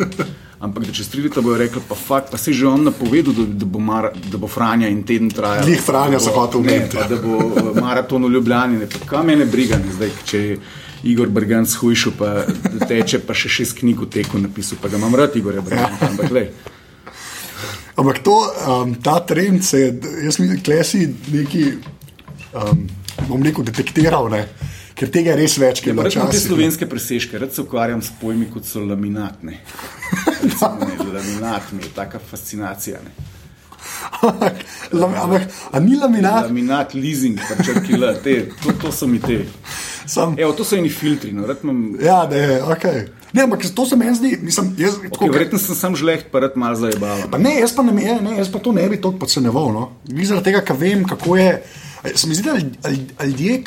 [0.59, 3.33] Ampak da čez tri leta bojo rekli, pa fakt, pa se je že on napovedal,
[3.33, 5.65] da, da, bo, mar, da bo Franja in teden trajal.
[5.65, 7.07] Glih Franja se hotel ne, pa ja.
[7.07, 10.59] Da bo eh, maraton v Ljubljani, ne, pa kaj mene briga, ne, zdaj, če je
[11.03, 12.45] Igor Brgan shujšel, pa
[12.87, 16.29] teče, pa še šest knjig v teku napisal, pa ga imam rad, Igor Brgan, ampak
[16.29, 16.49] glej.
[17.95, 18.35] Ampak to,
[18.67, 19.91] um, ta trend se je,
[20.25, 21.65] jaz mislim, klesi neki,
[22.53, 22.87] um,
[23.29, 24.45] bom rekel, detektiral, ne?
[24.95, 26.47] ker tega je res več, kot je Rad imam te včasih.
[26.47, 29.57] slovenske presežke, rad se ukvarjam s pojmi kot so laminatne.
[30.41, 33.01] Recimo, ne, laminat mi je taka fascinacija.
[33.03, 33.11] Ne.
[35.03, 39.41] Ampak, a ni laminat, Laminat, leasing, pa črkila, te, to, to so mi te.
[40.07, 40.35] sam.
[40.39, 41.97] Evo, to so eni filtri, no, rad imam.
[42.01, 42.85] Ja, je, ok.
[43.35, 46.39] Ne, ampak to se meni zdi, mislim, jaz, Okay, tako, verjetno sem sam žleht, pa
[46.39, 47.25] rad malo zajebavam.
[47.27, 49.73] Pa ne, jaz pa, ne, ne, ne, jaz pa to ne bi toliko podcenjeval.
[49.73, 49.83] No.
[50.23, 51.49] Zaradi tega, ker vem, kako je.
[52.15, 53.63] Se mi zdi, da ljud- ljud- ljudje,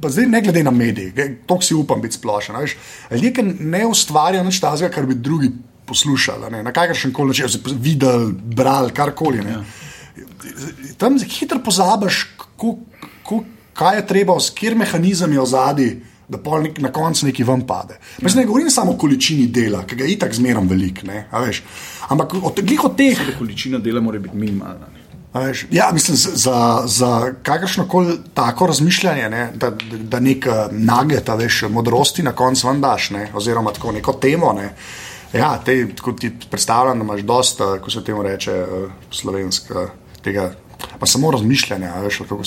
[0.00, 1.14] pa zdaj ne glede na medije,
[1.46, 2.56] to si upam biti splošen.
[2.56, 2.76] veš,
[3.10, 5.50] Ljudje, ki ne ustvarjajo nič tazga, kar bi drugi
[5.86, 9.38] poslušali, ne, na kakršen koli način, se videli, brali, karkoli.
[9.38, 9.62] ne.
[10.98, 12.76] Tam hitro pozabiš, kako,
[13.22, 17.66] kako, kaj je treba, s kjer mehanizem je ozadji, da nek, na koncu neki ven
[17.66, 17.98] pade.
[18.22, 18.28] Ja.
[18.34, 21.26] Ne govorim samo o količini dela, ki ga je itak zmerom velik, ne.
[22.08, 23.18] Ampak od, glih od teh.
[23.26, 24.92] Da količina dela mora biti minimalna.
[24.92, 24.98] Ne.
[25.34, 31.28] Veš, ja, mislim, za, za kakršno koli tako razmišljanje, ne, da, da nek eh, nugget,
[31.28, 34.52] veš, modrosti na koncu vam daš, ne, oziroma tako neko temo.
[34.52, 34.74] Ne.
[35.32, 35.86] Ja, te,
[36.20, 39.88] ti predstavljam, da imaš dosta, ko se temu reče, eh, slovenska,
[40.24, 40.52] tega,
[40.98, 42.42] pa samo razmišljanja, a veš, kako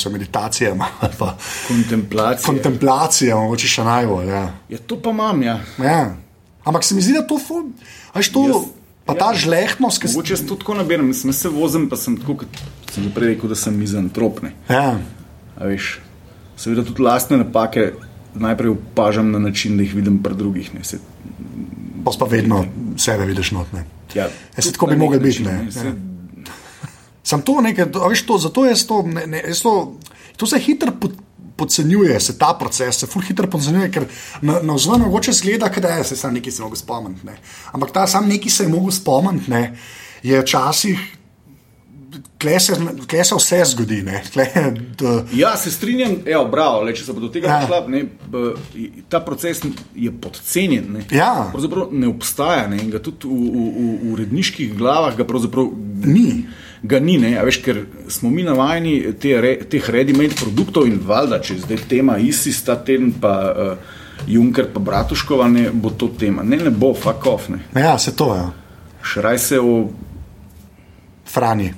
[0.69, 1.35] ima, ali pa
[1.67, 2.45] Kontemplacija.
[2.45, 4.27] kontemplacija, mogoče še najbolj.
[4.27, 4.43] Ja.
[4.69, 5.59] Ja, to pa imam, ja.
[5.79, 6.15] Ja.
[6.63, 7.71] Ampak se mi zdi, da to, ful-
[8.15, 8.67] veš, to Jaz-
[9.05, 10.13] pa ta žlehtnost, ki se.
[10.13, 12.61] Mogoče jaz to tako naberem, mislim, jaz se vozim, pa sem tako, kot
[12.91, 14.41] sem že prej rekel, da sem mizantrop.
[14.41, 14.51] Ne.
[14.67, 14.99] Ja.
[15.55, 15.99] A veš,
[16.55, 17.91] seveda tudi lastne napake
[18.33, 20.73] najprej opažam na način, da jih vidim pri drugih.
[20.73, 20.83] Ne.
[20.83, 20.99] Se,
[22.01, 22.65] Pa pa vedno
[22.97, 23.83] sebe vidiš notne.
[24.15, 25.51] ja, Ja, se tako bi mogli biti, ne.
[25.53, 25.91] ne, Ja.
[27.23, 29.75] Sam to nekaj, veš, to, zato jaz to, ne, ne, jaz to,
[30.37, 31.13] to se hitro pod,
[31.55, 34.07] podcenjuje, se ta proces se ful hitro podcenjuje, ker
[34.41, 37.25] na, na vzven mogoče zgleda, da je se sam neki se mogel spomniti.
[37.25, 37.37] Ne.
[37.71, 39.77] Ampak ta sam neki se je mogel spomniti, ne,
[40.23, 40.99] je včasih,
[42.41, 42.75] kle se,
[43.07, 44.01] kle se vse zgodi.
[44.33, 44.47] Kle,
[44.99, 47.59] da, Ja, se strinjam, evo, bravo, le, če se bo do tega Ja.
[47.61, 48.55] prišla, ne, b,
[49.09, 49.61] ta proces
[49.95, 50.89] je podcenjen.
[50.97, 51.05] Ne.
[51.11, 51.51] Ja.
[51.53, 55.69] Pravzaprav ne obstaja ne, in ga tudi v, v, v, uredniških glavah ga pravzaprav
[56.01, 56.47] Ni.
[56.83, 60.97] Ga ni, ne, a veš, ker smo mi navajeni te, re, teh ready-made produktov in
[61.05, 65.93] valjda, če je zdaj tema ISIS ta teden, pa uh, Junker, pa Bratuškova, ne bo
[65.93, 66.43] to tema.
[66.43, 66.95] Ne, ne bo.
[67.49, 67.81] Ne.
[67.81, 68.49] ja, se to je, ja.
[69.03, 69.89] Šraj se o
[71.25, 71.73] Frani.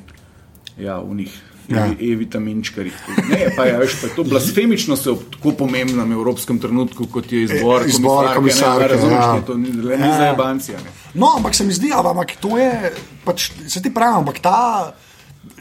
[0.77, 1.52] ja, v njih.
[1.73, 1.85] Ja.
[1.85, 1.93] Ja.
[2.03, 2.93] E-vitaminčkarjih.
[3.27, 7.29] Ne, pa je, veš, pa je to blasfemično se ob tako pomembnem evropskem trenutku, kot
[7.29, 9.31] je izbor, E, izbor komisarke, Ne, razumeš, ja.
[9.31, 9.41] ja.
[9.41, 10.17] to ni, le, ni Ja.
[10.17, 10.79] za jebancija.
[10.79, 10.89] Ne.
[11.15, 14.93] No, ampak se mi zdi, ampak to je, pač, se ti pravi, ampak ta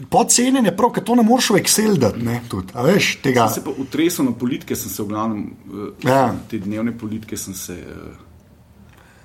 [0.08, 3.48] podcenjen je prav, ker to ne moreš v Excel dati, ne, tudi, veš, tega.
[3.48, 6.10] Se pa utresel na politike, sem se v glavnem, uh, Ja.
[6.10, 6.34] ja.
[6.46, 8.14] te dnevne politike sem se, uh,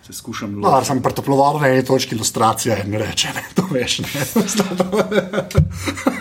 [0.02, 0.88] se skušam No, lotiti.
[0.88, 4.08] sem pretoploval na eni točki ilustracija in reče, ne, to veš, ne.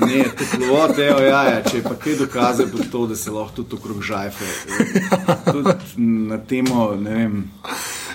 [0.07, 3.63] Ne, toplovod, evo, ja, ja, če je pa kaj dokazal, bo to, da se lahko
[3.63, 4.45] tudi okrog žajfe.
[4.47, 5.77] eh, Tudi
[6.31, 7.37] na temo, ne vem.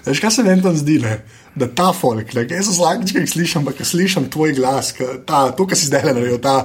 [0.05, 1.21] Veš, kaj se meni tam zdi, ne?
[1.55, 2.45] da ta folk, ne?
[2.47, 5.89] jaz sem zlakič, ki jih slišim, ampak slišim tvoj glas, ka, ta, to, kar si
[5.89, 6.61] zdaj naredil, ta,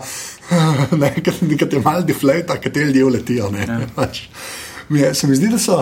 [1.02, 3.50] ne, ki ti mal deflata, ki te ljudje uletijo.
[3.50, 3.80] Ne, ja.
[3.96, 4.28] Pač,
[4.88, 5.80] mi je, se mi zdi, da so,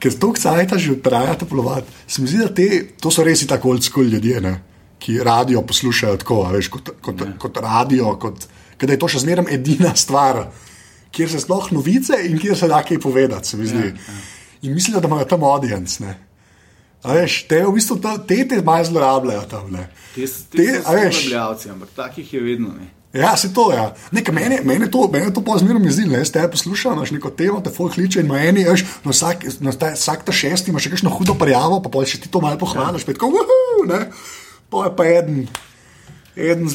[0.00, 3.74] ker to kcajta že traja toplovati, se mi zdi, da te, to so res tako
[3.76, 4.54] old school ljudje, ne?
[4.98, 7.34] ki radio poslušajo tako, veš, kot, kot, ja.
[7.38, 8.48] kot radio, kot,
[8.86, 10.44] da je to še zmeraj edina stvar,
[11.10, 13.88] kjer se sploh novice in kjer se da kaj povedati, se mi zdi.
[13.90, 14.24] Ja, ja.
[14.62, 16.02] In mislijo, da imajo tam audience.
[16.04, 16.14] Ne?
[17.02, 19.72] A veš, te v bistvu ta, te, te malo zlorabljajo tam.
[19.72, 19.88] Ne.
[20.14, 22.74] Te, Te, te so zlorabljavci, ampak takih je vedno.
[22.74, 22.90] Ne.
[23.12, 23.76] Ja, se to je.
[23.78, 23.94] Ja.
[24.12, 27.60] Nekaj mene, mene to, mene to pozmerno mi zdi, ne, ste poslušali, imaš neko temo,
[27.64, 30.82] te folk kliče in ima eni, veš, na vsak, na ta, vsak ta šesti ima
[30.82, 33.14] še kakšno hudo prijavo, pa pol še ti to malo pohvališ, ja.
[33.14, 34.02] tako, uhu, ne,
[34.68, 35.48] pa je pa eden.
[36.38, 36.68] Eden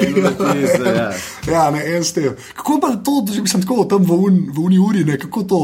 [0.00, 1.08] en letez, ja.
[1.50, 2.36] ja, ne, en s tem.
[2.54, 5.62] Kako pa to, že mislim, tako tam v, un, v uni uri, ne, kako to.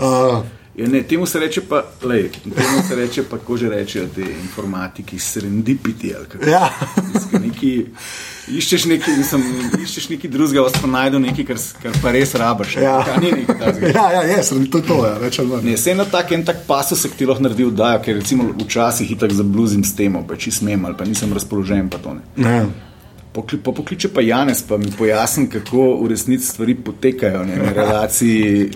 [0.00, 0.40] Uh,
[0.80, 4.24] Ja, ne, temu se reče pa, lej, temu se reče pa, ko že rečejo ti
[4.42, 6.14] informatiki, serendipity.
[6.16, 6.50] ali kako.
[6.50, 6.70] ja.
[7.44, 7.86] Neki,
[8.48, 9.44] iščeš nekaj, mislim,
[9.82, 12.78] iščeš nekaj drugega, vas pa najdu nekaj, kar, kar pa res rabaš.
[12.80, 12.96] Ja.
[13.04, 13.92] Kaj ni nekaj takega.
[13.98, 15.68] ja, ja, jaz, to je to, ja, ali manj.
[15.68, 19.12] Ne, se na tak en tak pasus, ki ti lahko naredi vdajo, ker recimo včasih
[19.12, 22.24] itak zabluzim s temo, pa če smem ali pa nisem razpoložen, pa to ne.
[22.40, 22.64] Ja.
[23.32, 27.72] Pokli, po pokliče pa Janes, pa mi pojasni, kako v resnici stvari potekajo ne, na
[27.76, 28.70] relaciji.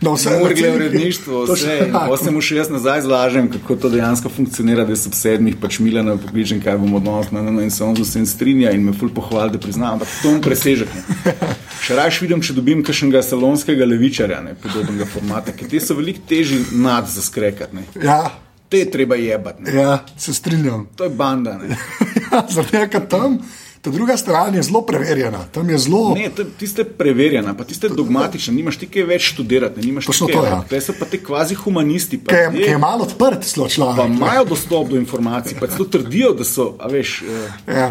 [0.00, 1.66] No, vse Urgle uredništvo, To vse.
[1.66, 5.08] še- in Potem se mu še jaz nazaj zlažem, kako to dejansko funkcionira, da se
[5.08, 8.26] ob sedmih pač Milana pokličem, kaj bomo odnos na eno in se on z vsem
[8.26, 10.88] strinja in me ful pohvali, da priznam, ampak to mu presežek.
[10.94, 11.34] Ne.
[11.84, 16.20] Še raje vidim, če dobim kakšnega salonskega levičarja, ne, podobnega formata, ker te so veliko
[16.28, 17.72] težji nad za skrekat.
[17.72, 17.84] Ne.
[18.02, 18.30] Ja,
[18.68, 19.62] Te je treba jebati.
[19.62, 19.72] ne.
[19.72, 20.86] ja, se strinjam.
[20.96, 21.58] To je banda.
[22.34, 22.40] Ja,
[22.72, 23.36] je, ker tam,
[23.84, 25.44] ta druga stran je zelo preverjena.
[25.52, 26.14] Tam je zelo.
[26.16, 30.36] Ne, tiste preverjena, pa tiste dogmatične, nimaš ti kaj več študirati, ne, nimaš Točno kaj,
[30.36, 30.60] to, ja.
[30.70, 32.16] Te so pa te kvazi humanisti.
[32.24, 34.08] pa Ki je, je malo odprt, zelo pa človek.
[34.08, 34.16] ne.
[34.16, 37.90] imajo dostop do informacij, pa celo trdijo, da so, a veš, eh, Ja.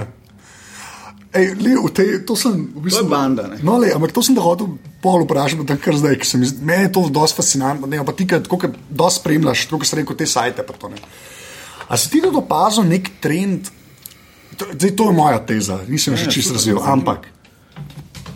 [1.34, 3.06] Ej, le, v tej, to sem v bistvu.
[3.06, 3.58] To je banda, ne.
[3.66, 6.38] No, le, ampak to sem da hotel pol vprašati, pa tam kar zdaj, ker se
[6.38, 7.90] mi zdi, meni je to dosti fascinantno.
[7.90, 10.66] Ne, pa ti, kot dosti spremljaš, tako kot sem rekel, te sajte.
[10.66, 11.02] pa to, ne.
[11.90, 13.70] A si ti tudi opazil nek trend?
[14.58, 16.82] To, zdaj, to je moja teza, nisem še Ja, čisto razvil.
[16.82, 17.30] Ampak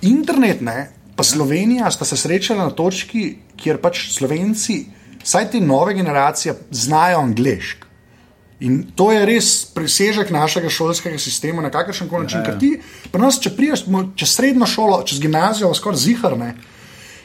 [0.02, 4.86] internet, ne, pa Slovenija sta se srečala na točki, kjer pač Slovenci,
[5.24, 7.88] vsaj te nove generacije, znajo angliško.
[8.60, 12.40] In to je res presežek našega šolskega sistema na kakršen koli način.
[12.40, 12.52] Ja, ja.
[12.52, 12.72] Ker ti,
[13.14, 13.86] pri nas, če priješ
[14.18, 16.56] čez srednjo šolo, čez gimnazijo, skoraj ziharne,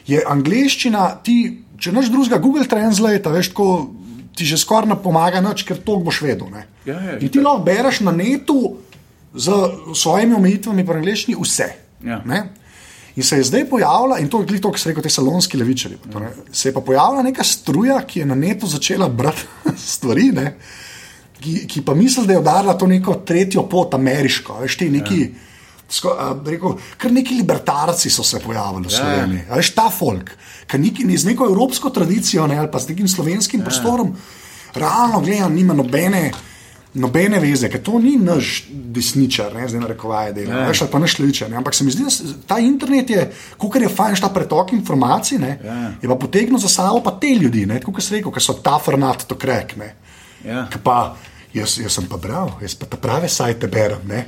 [0.05, 1.37] je angliščina, ti,
[1.81, 3.69] če naš drugega Google Translate, veš, tako,
[4.35, 6.49] ti že skoraj ne pomaga, nič, ker to boš vedel.
[6.49, 6.65] ne.
[6.85, 8.77] Ja, ja, In ti lahko bereš na netu
[9.35, 9.49] z
[9.95, 11.69] svojimi omejitvami po angliščini vse.
[12.03, 12.21] Ja.
[12.25, 12.43] Ne?
[13.15, 15.97] In se je zdaj pojavila, in to je to, kar se reče, te salonski levičari.
[16.01, 19.45] pa to, ne, Se je pa pojavila neka struja, ki je na netu začela brati
[19.77, 20.57] stvari, ne,
[21.39, 24.57] ki, ki pa misli, da je udarila to neko tretjo pot, ameriško.
[24.61, 25.29] Veš, ti neki,
[25.93, 28.97] sko, a, bi rekel, kar neki libertarci so se pojavili v Ja, ja.
[28.97, 29.43] Sloveniji.
[29.47, 30.31] A Veš, ta folk,
[30.65, 33.65] ki neki, z neko evropsko tradicijo ne, ali pa z nekim slovenskim Ja.
[33.65, 34.15] prostorom,
[34.73, 36.31] realno gledano, nima nobene.
[36.95, 40.67] Nobene veze, ker to ni naš desničar, ne zdaj na rekovaje dela, Ja.
[40.67, 41.49] veš, ali pa naš levičar.
[41.49, 41.57] ne.
[41.57, 42.09] Ampak se mi zdi, da
[42.45, 43.23] ta internet je,
[43.57, 45.91] kot je fajn, ta pretok informacij, ne, Ja.
[45.97, 49.25] je pa potegnil za sabo pa te ljudi, kot sem rekel, ki so ta format
[49.25, 49.75] to krek.
[49.75, 49.95] Ne.
[50.45, 50.67] Ja.
[50.67, 51.15] Ke Pa,
[51.51, 54.01] jaz, jaz sem pa bral, jaz pa ta prave sajte berem.
[54.05, 54.25] Ne.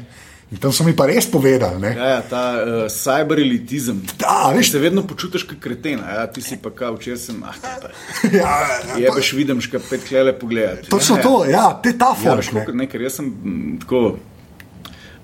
[0.55, 1.81] In tam so mi pa res povedali.
[1.83, 1.89] Ne.
[1.91, 3.97] Ja, ja, ta uh, cyberelitizem.
[4.15, 7.41] Da, veš, Se vedno počutiš kot kreten, a ja, ti si pa kao, včeraj sem,
[7.43, 7.89] ah, pa.
[8.31, 10.87] ja, ja, Jebeš, vidim, škap pet klele pogledati.
[10.89, 12.39] točno ja, to, ja, te ta Ja, folk.
[12.39, 12.87] veš, ne.
[12.87, 14.15] ker jaz sem mm, tako.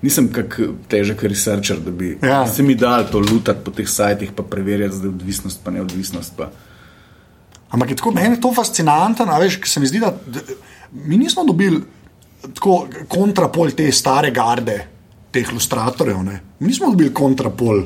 [0.02, 2.42] Nisem kak težek researcher, da bi Ja.
[2.46, 6.36] se mi dal to lutati po teh sajtih, pa preverjati, da je odvisnost, pa neodvisnost.
[6.36, 6.50] Pa.
[7.70, 10.40] Ampak je tako, meni je to fascinantno, veš, ker se mi zdi, da, da
[10.92, 11.80] mi nismo dobili
[12.54, 14.80] tako kontrapol te stare garde,
[15.32, 16.22] teh ilustratorjev.
[16.24, 16.40] Ne?
[16.60, 17.84] Mi nismo dobili kontrapol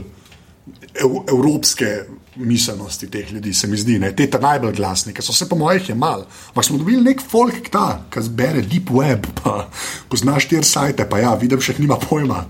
[0.94, 1.96] ev, evropske
[2.36, 4.10] miselnosti teh ljudi, se mi zdi, ne?
[4.16, 6.24] te ta najbolj glasni, ki so se po mojih jemali.
[6.48, 9.70] Ampak smo dobili nek folk, ta, ki zbere deep web, pa
[10.12, 12.42] pozna štiri sajte, pa ja, vidim, še nima pojma.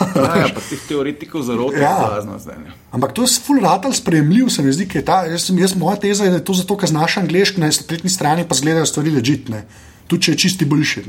[0.00, 1.92] Ja, ja, pa teh teoretikov zarote Ja.
[2.06, 2.56] blazno zdaj.
[2.62, 2.72] Ne.
[2.96, 5.98] Ampak to je full ratal sprejemljiv, se mi zdi, ker je ta, jaz, jaz, moja
[6.00, 9.12] teza je, da je to zato, ker znaš angliško, na spletni strani pa zgledajo stvari
[9.18, 9.64] ležitne.
[10.08, 11.08] Tudi če je čisti boljši.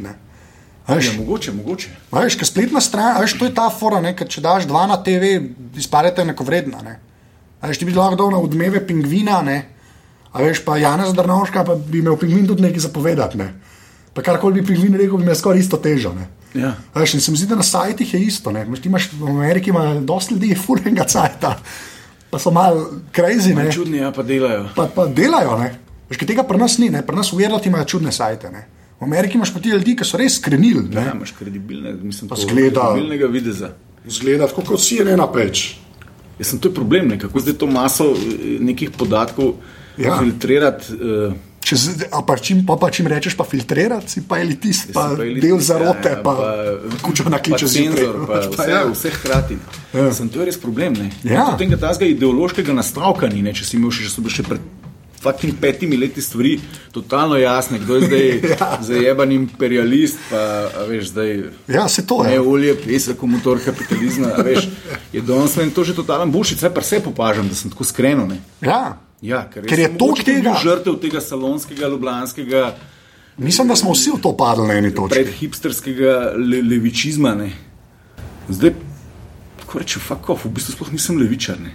[0.87, 1.89] Veš, Ja, mogoče, mogoče.
[2.11, 4.85] a veš, ker spletna stran, a veš, to je ta fora, ne, če daš dva
[4.87, 5.39] na TV,
[5.75, 6.81] izpadete enako vredna.
[6.85, 6.99] Ne.
[7.61, 9.65] A veš, ti bi lahko dal na odmeve pingvina, ne.
[10.31, 13.37] a veš, pa Janez Drnovška, pa bi imel pingvin tudi nekaj zapovedati.
[13.37, 13.53] Ne.
[14.13, 16.13] Pa karkoli bi pingvin rekel, bi imel skoraj isto težo.
[16.13, 16.27] Ne.
[16.53, 16.75] Ja.
[16.93, 18.51] A Veš, in se mi zdi, da na sajtih je isto.
[18.51, 18.65] Ne.
[18.75, 21.55] Ti imaš v Ameriki ima dosti ljudi, fulenga cajta,
[22.29, 23.55] pa so malo crazy.
[23.55, 23.71] Ne.
[23.71, 24.69] Čudni, ja, pa delajo.
[24.75, 25.57] Pa, pa delajo.
[25.57, 25.71] Ne.
[26.11, 27.01] Veš, ker tega pri nas ni, ne.
[27.01, 28.51] pri nas uverjati imajo čudne sajte.
[28.53, 28.67] Ne.
[28.99, 30.87] V Ameriki imaš pa ti ljudi, ki so res skrenili.
[30.93, 33.73] Ja, imaš kredibilne, mislim, Pa zgleda- kredibilnega videza.
[34.07, 35.75] Zgleda kot si je ena peč.
[36.39, 37.19] Jaz sem to je problem, ne?
[37.19, 39.53] kako zdaj to maso eh, nekih podatkov
[39.97, 40.17] Ja.
[40.19, 40.91] filtrirati.
[40.93, 41.33] Uh,
[41.65, 41.75] Če,
[42.27, 45.59] pa, čim, pa, pa čim rečeš, pa filtrirati, si pa elitist, pa, si elitist, del
[45.59, 48.81] zarote, ja, ja, pa, pa kučo na kliče pa pa pa, vse, ja.
[48.91, 49.57] vse hkrati.
[49.95, 50.11] Ja.
[50.13, 50.93] Sem, to je res problem.
[50.93, 51.09] Ne?
[51.23, 51.47] Ja.
[51.55, 53.55] Potem ga tazga ideološkega nastavka ni, ne?
[53.55, 54.61] če si imel še, so bile še pred
[55.25, 56.59] fucking petimi leti stvari
[56.91, 58.69] totalno jasne, kdo je zdaj Ja.
[58.79, 60.41] zajeban imperialist, pa
[60.85, 61.43] veš zdaj.
[61.67, 62.41] Ja, se to Ne, je.
[62.41, 64.69] olje, pesek, motor kapitalizma, a veš,
[65.11, 68.27] je danes meni to že totalen bullshit, vse pa vse popažam, da sem tako skrenil.
[68.27, 68.37] ne.
[68.61, 68.97] Ja.
[69.21, 72.75] Ja, ker, Ker je toliko mogoče tudi bil tega- žrtev tega salonskega, ljubljanskega,
[73.37, 75.15] Mislim, da smo vsi v to padli na eni točki.
[75.15, 77.35] predhipsterskega le, levičizma.
[77.35, 77.49] Ne.
[78.47, 78.71] Zdaj,
[79.65, 81.57] ko rečem, off, v bistvu sploh nisem levičar.
[81.59, 81.73] Ne.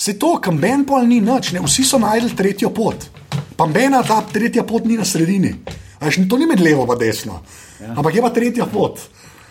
[0.00, 1.60] Se to, kamben pol ni nič, ne?
[1.60, 3.04] vsi so najdel tretjo pot.
[3.56, 5.52] Pa mena ta tretja pot ni na sredini.
[6.00, 7.42] A Veš, to ni med levo in desno,
[7.76, 7.92] ja.
[7.92, 8.96] ampak je pa tretja pot.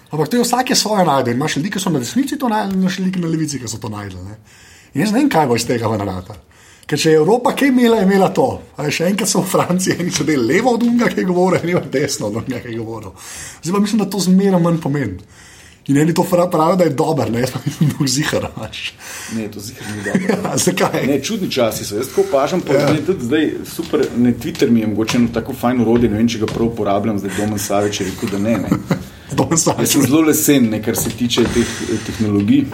[0.09, 1.35] Ampak to je vsak je svoje najdel.
[1.35, 3.91] Imaš ljudi, ki so na desnici to najdel, imaš ljudi na levici, ki so to
[3.93, 4.23] najdel.
[4.25, 4.39] Ne?
[4.95, 6.33] In jaz ne vem, kaj bo iz tega venarata.
[6.89, 8.47] Ker če je Evropa kaj imela, je imela to.
[8.73, 11.62] A veš, enkrat so v Franciji, eni so del levo od unga, ki je govoril,
[11.62, 13.13] eni pa desno od unga, ki je govoril.
[13.62, 15.21] Zdaj pa mislim, da to zmeraj manj pomeni.
[15.89, 18.47] In eni to pravijo, da je dober, ne, jaz pa mislim, da je zihar.
[19.36, 20.21] ne, to zihar ni dobro.
[20.49, 21.08] Ja, zakaj?
[21.08, 21.95] Ne, čudni časi so.
[21.95, 22.88] Jaz tako opažam, pa ja.
[23.06, 26.39] tudi zdaj super, ne Twitter mi je mogoče eno tako fajn urodje, ne vem, če
[26.39, 28.58] ga prav uporabljam, zdaj Domen Savič je rekel, da ne.
[28.58, 28.69] ne.
[29.80, 32.67] Jaz sem zelo lesen, ne, kar se tiče teh eh, tehnologij,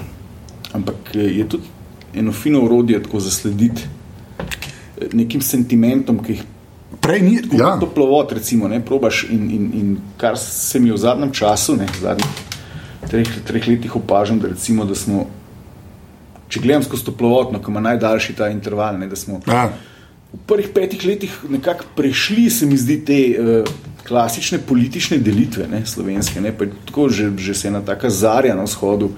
[0.74, 1.72] ampak eh, je tudi
[2.16, 3.86] eno fino urodje tako zaslediti
[4.40, 6.44] eh, nekim sentimentom, ki jih
[7.02, 7.34] Prej ni.
[7.36, 7.58] ja.
[7.60, 7.72] Ja.
[7.80, 12.55] toplovod, recimo, ne, probaš in, in, in kar se mi v zadnjem času, ne, zadnjih
[13.10, 15.26] treh, treh letih opažam, da recimo, da smo,
[16.50, 19.70] če gledam skozi toplovod, no, ki ima najdaljši ta interval, ne, da smo Ja.
[20.34, 23.76] v prvih petih letih nekako prešli, se mi zdi, te uh,
[24.08, 26.42] klasične politične delitve, ne, slovenske.
[26.42, 26.54] Ne,
[26.86, 29.10] tako že, že se je ena taka zarja na vzhodu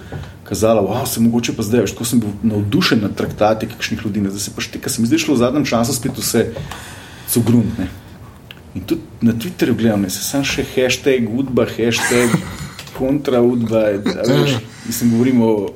[0.47, 4.21] kazala, da se mogoče pa zdaj, veš, tako sem bil navdušen nad traktati kakšnih ljudi,
[4.21, 6.45] ne, zdaj se pa šteka, se mi zdi šlo v zadnjem času spet vse
[7.28, 7.80] cugrunt.
[7.80, 7.89] Ne.
[8.76, 12.32] In tudi na Twitterju gledam, ne, se sam še hashtag udba, hashtag
[12.98, 13.84] kontra udba,
[14.86, 15.68] mislim, govorimo o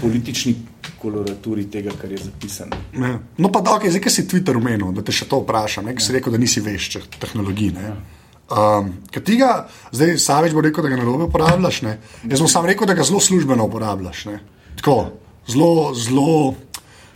[0.00, 0.54] politični
[0.98, 2.76] koloraturi tega, kar je zapisano.
[2.94, 3.18] Ja.
[3.38, 5.94] No, pa da, okay, zdaj, ki si Twitter omenil, da te še to vprašam, ne,
[5.96, 6.88] ki si rekel, da nisi veš
[7.20, 7.72] tehnologij.
[7.76, 7.94] Ne.
[8.46, 11.82] Um, ker ti ga, zdaj Savič bo rekel, da ga narobe uporabljaš.
[11.86, 11.96] Ne.
[12.30, 14.24] Jaz bom sam rekel, da ga zelo službeno uporabljaš.
[14.30, 14.38] Ne.
[14.78, 14.96] Tako,
[15.50, 16.54] zelo, zelo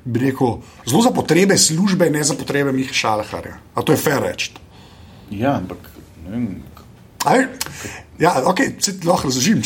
[0.05, 3.61] bi rekel, zelo za potrebe službe, ne za potrebe Miha Šalaharja.
[3.75, 4.53] A to je fair reči.
[5.31, 5.79] Ja, ampak
[6.25, 6.49] ne vem.
[7.25, 7.47] Aj,
[8.19, 8.61] ja, ok,
[9.05, 9.63] lahko razložim.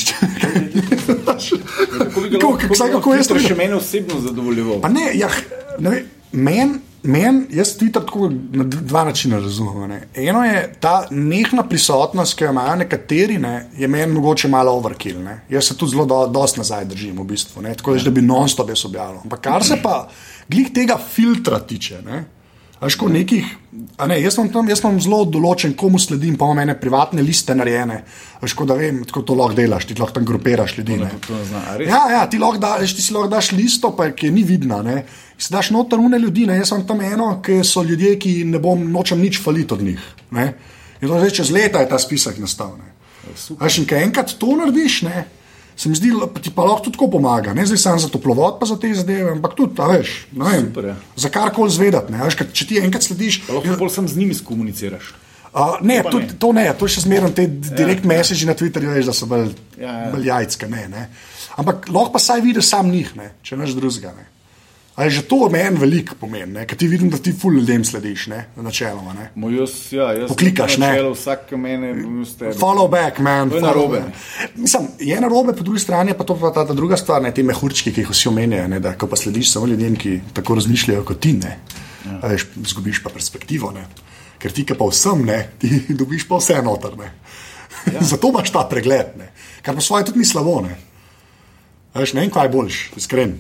[2.31, 2.39] Ga
[2.93, 4.81] Kako- jaz to- še mene osebno zadovoljeval?
[4.81, 5.29] Pa ne, ja,
[5.79, 9.89] ne vem, men, men, jaz Twitter tako na dva načina razumem.
[9.91, 10.01] Ne.
[10.15, 15.23] Eno je ta nehna prisotnost, ki jo imajo nekateri, ne, je meni mogoče malo overkill.
[15.23, 15.41] Ne.
[15.51, 18.69] Jaz se tu zelo do, dosti nazaj držim, v bistvu, ne, tako da bi non-stop
[18.69, 19.21] jaz objavljal.
[19.25, 20.09] Ampak kar se pa
[20.49, 22.03] glih tega filtra tiče.
[22.03, 22.25] Ne,
[22.85, 23.47] Až ko nekih,
[23.97, 27.23] a ne, jaz, imam tam, jaz imam zelo določen, komu sledim, pa imam ene privatne
[27.25, 28.03] liste narejene.
[28.45, 30.99] Až ko da vem, kako to lahko delaš, ti lahko tam grupiraš ljudi.
[31.01, 31.09] ne.
[31.09, 31.63] Ne zna.
[31.81, 34.83] Ja, ja, ti lahko daš, ti si lahko daš listo, pa, ki je ni vidna.
[34.85, 35.05] Ne.
[35.39, 36.59] Si daš noter une ljudi, ne.
[36.61, 40.03] jaz sem tam eno, ki so ljudje, ki ne bom nočem nič faliti od njih.
[40.37, 40.51] Ne.
[41.01, 42.77] In to zdaj čez leta je ta spisek nastal.
[42.77, 42.93] ne.
[43.59, 45.25] A še kaj enkrat to narediš, ne.
[45.77, 48.61] Se mi zdi, da ti pa lahko tudi tako pomaga, ne zdaj samo za toplovod,
[48.61, 50.97] pa za te zadeve, ampak tudi, veš, vem, Super, ja.
[51.17, 52.13] za karkoli zvedati.
[52.13, 52.23] ne.
[52.25, 55.15] Veš, če ti enkrat slediš, Pa Lahko bolj sam z njimi skomuniciraš.
[55.55, 56.29] Uh, ne, to, ne.
[56.39, 59.51] to ne, to še zmeraj te direkt ja, message na Twitterju, veš, da so bolj,
[59.79, 60.11] Ja, ja.
[60.11, 60.67] bolj jajčke.
[60.67, 61.09] Ne, ne.
[61.57, 64.15] Ampak lahko pa saj vidiš sam njih, ne, če neš drugega.
[64.95, 68.45] Ali že to meni veliko pomeni, ker ti vidim, da ti ful ljudem slediš, ne,
[68.63, 69.15] načeloma.
[69.17, 69.25] Ne.
[69.35, 70.93] Moj jaz, ja, jaz Poklikaš, ne?
[70.93, 71.91] načelo, Vsak, ki mene
[72.23, 72.53] s tebe.
[72.61, 73.51] Follow back, man.
[73.51, 74.05] To je narobe.
[74.05, 74.55] back.
[74.55, 77.43] Mislim, je narobe, po drugi strani pa to pa ta, ta druga stvar, ne, te
[77.43, 81.03] mehurčki, ki jih vsi omenjajo, ne, da ko pa slediš samo ljudem, ki tako razmišljajo
[81.11, 81.57] kot ti, ne,
[82.07, 82.21] ja.
[82.29, 83.89] veš, zgubiš pa perspektivo, ne.
[84.39, 85.73] ker ti, ki pa vsem ne, ti
[86.05, 86.95] dobiš pa vse noter.
[87.01, 87.11] Ne.
[87.91, 88.05] Ja.
[88.15, 89.33] Zato imaš ta pregled, ne.
[89.67, 90.61] kar pa svoje tudi ni slabo.
[90.69, 90.79] Ne.
[91.99, 93.35] Veš, ne vem, kaj je boljš, iskren.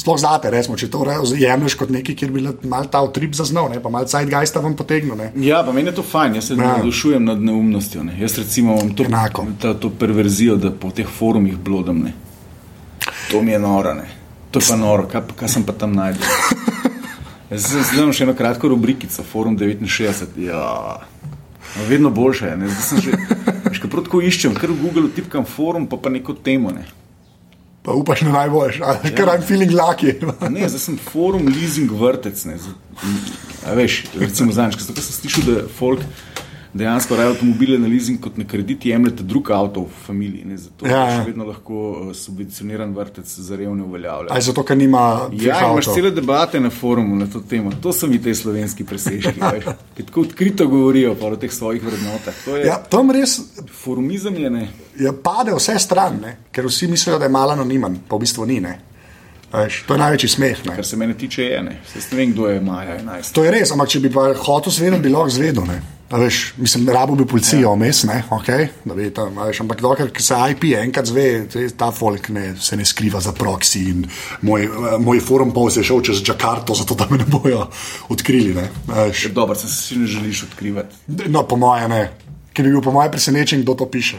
[0.00, 1.02] Sploh zate, recimo, če to
[1.36, 5.12] jemliš kot nekaj, kjer bi mal ta utrip zaznal, ne, pa mal Zeitgeista vam potegnil.
[5.12, 5.26] Ne.
[5.36, 6.60] Ja, pa meni je to fajn, jaz se Ja.
[6.62, 8.04] navdušujem nad neumnostjo.
[8.04, 8.16] Ne.
[8.20, 9.44] Jaz recimo imam to, Enako.
[9.60, 11.98] ta, to perverzijo, da po teh forumih blodam.
[11.98, 12.14] Ne.
[13.30, 13.94] To mi je noro.
[13.94, 14.08] Ne.
[14.50, 16.22] To je pa noro, kaj, kaj sem pa tam najdel.
[17.50, 20.38] Zdaj imam še eno kratko rubrikico, forum 69.
[20.38, 20.96] Ja.
[21.76, 22.68] No, vedno boljše je.
[23.02, 23.12] že,
[23.68, 26.70] veš, ko prav tako iščem, ker v Google tipkam forum, pa pa neko temo.
[26.70, 26.86] Ne.
[27.82, 28.94] Pa upaš na najboljš, ja.
[29.16, 30.12] ker I'm feeling lucky.
[30.50, 32.44] Ne, zdaj sem forum leasing vrtec.
[32.44, 32.58] Ne.
[32.60, 36.00] Zdaj, veš, recimo sem- ko sem slišal, da folk
[36.74, 40.44] dejansko raje avtomobile na leasing kot na kredit jemljete drug avto v familiji.
[40.44, 41.16] Ne, zato Ja, ja, ja.
[41.16, 44.30] še vedno lahko uh, subvencioniran vrtec za revne uveljavlja.
[44.30, 45.94] Aj zato, ker nima Ja, imaš avtov.
[45.94, 47.70] cele debate na forumu na to temo.
[47.72, 49.40] To so mi te slovenski presežki,
[49.96, 52.34] ki tako odkrito govorijo o teh svojih vrednotah.
[52.44, 53.40] To je, Ja, tam res
[53.74, 54.68] Forumizem je ne.
[54.98, 56.36] je pade vse stran, ne?
[56.52, 58.60] ker vsi mislijo, da je malo anonimen, pa v bistvu ni.
[58.60, 58.78] Ne?
[59.52, 60.58] Veš, to je največji smeh.
[60.66, 60.74] Ne?
[60.76, 61.78] Kar se mene tiče, je ne.
[61.92, 63.32] Saj ne vem, kdo je Maja 11.
[63.34, 65.66] To je res, ampak če bi pa hotel zvedeti, bi lahko zvedel.
[65.66, 65.80] ne.
[66.10, 68.16] A Veš, mislim, rabo bi policijo vmes, ja.
[68.34, 71.46] okay, da bi tam, veš, ampak dokler se IP enkrat zve,
[71.78, 74.00] ta folk ne, se ne skriva za proksi in
[74.42, 74.66] moj,
[74.98, 77.68] moj forum post je šel čez Džakarto, zato da me ne bojo
[78.08, 78.54] odkrili.
[78.54, 79.28] Ne, veš.
[79.34, 80.96] Dobro, se si ne želiš odkrivati.
[81.30, 82.02] no, po moje ne,
[82.52, 84.18] ker bi bil po moje presenečen, kdo to piše.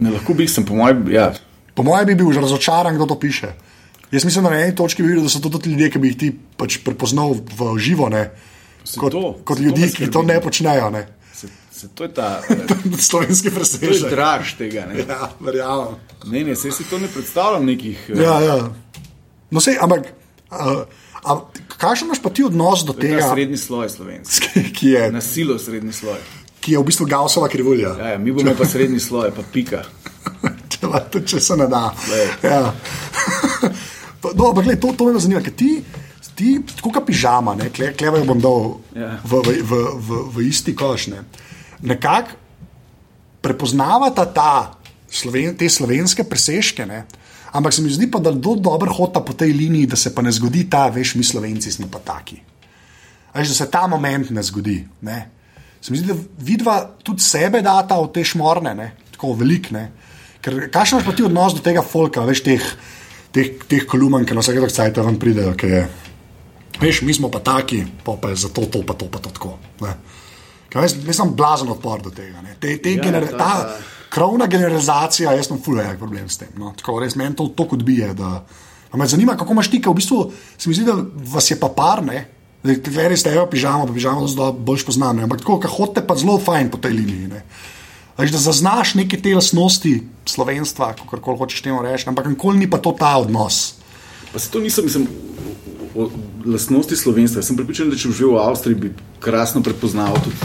[0.00, 1.32] Ne, lahko bi sem, po mojem, ja,
[1.74, 3.52] Po mojem bi bil že razočaran, kdo to piše.
[4.14, 6.08] Jaz mislim, da na eni točki bi videl, da so to tudi ljudje, ki bi
[6.08, 8.28] jih ti pač prepoznal v živo, ne,
[8.94, 10.90] kot, to- kot to ljudi, me ki to ne počnejo.
[10.90, 11.02] Ne.
[11.32, 12.28] se, se, to je ta.
[13.00, 14.10] Slovenski To je presežek.
[14.10, 14.86] draž tega.
[14.86, 15.98] Ne, Ja, verjamem.
[16.26, 17.98] ne, ne se si to ne predstavljam nekih.
[18.08, 18.58] eh, Ja, ja.
[19.50, 20.06] No, sej, ampak,
[20.50, 20.86] uh,
[21.20, 21.40] a,
[21.74, 24.62] kakšen imaš pa ti odnos do To tega, srednji sloj slovenski.
[24.76, 26.18] ki je, Na silo srednji sloj.
[26.60, 27.92] ki je v bistvu Gaussova krivulja?
[27.98, 29.82] Ja, ja, mi bomo pa srednji sloj, pa pika.
[30.70, 30.78] če,
[31.26, 31.90] če se ne da.
[32.00, 32.26] Glej.
[32.44, 32.62] Ja.
[34.32, 35.82] No, ampak gled, to, to me zanima, ker ti,
[36.34, 38.62] ti tako kot pižama, ne, kle, kleva jo bom dal
[38.96, 39.18] Ja.
[39.20, 41.10] v, v, v, v, v isti koš.
[41.12, 41.20] Ne.
[41.84, 42.40] Nekako
[43.44, 44.78] prepoznavata ta,
[45.10, 47.04] sloven, te slovenske presežke, ne.
[47.52, 50.22] ampak se mi zdi pa, da do dobro hota po tej liniji, da se pa
[50.24, 52.40] ne zgodi ta, veš, mi slovenci smo pa taki.
[53.34, 54.80] Veš, da se ta moment ne zgodi.
[55.04, 55.18] Ne.
[55.80, 58.88] Se mi zdi, da vidva tudi sebe data v te šmorne, ne.
[59.12, 59.70] tako velik.
[59.70, 59.90] Ne.
[60.40, 62.64] Ker kakšen imaš pa ti odnos do tega folka, veš, teh,
[63.34, 65.82] teh, teh kolumn, ki na vsake cajt vam pridejo, ki je.
[66.80, 69.58] Veš, mi smo pa taki, pa, pa je zato to, pa to, pa to tako.
[69.82, 69.94] Ne.
[70.70, 72.42] Ker Jaz, jaz sem blazen odpor do tega.
[72.42, 72.56] ne.
[72.58, 73.76] Te, te Ja, ja, gener, ta- ta,
[74.10, 76.50] krovna generalizacija, jaz sem fulajak problem s tem.
[76.58, 76.72] No.
[76.78, 78.10] Tako res meni to tako odbije.
[78.14, 78.44] Da,
[78.90, 80.18] a me zanima, kako imaš ti, ker v bistvu
[80.58, 80.96] se mi zdi, da
[81.30, 82.26] vas je pa par, ne.
[82.64, 85.16] Zdaj, res ste, pižamo, pa pižamo, zelo bolj poznam.
[85.16, 85.22] ne.
[85.22, 87.28] Ampak tako, kar hodite pa zelo fajn po tej liniji.
[87.28, 87.42] Ne.
[88.18, 92.70] Veš, da zaznaš neke te lastnosti slovenstva, kako koli hočeš temu reči, ampak nikoli ni
[92.70, 93.74] pa to ta odnos.
[94.32, 95.08] Pa se to nisem, mislim,
[95.94, 96.10] o, o
[96.46, 97.38] lastnosti slovenstva.
[97.38, 100.36] Jaz sem pripričan, da če bi živel v Avstriji, bi krasno prepoznal tudi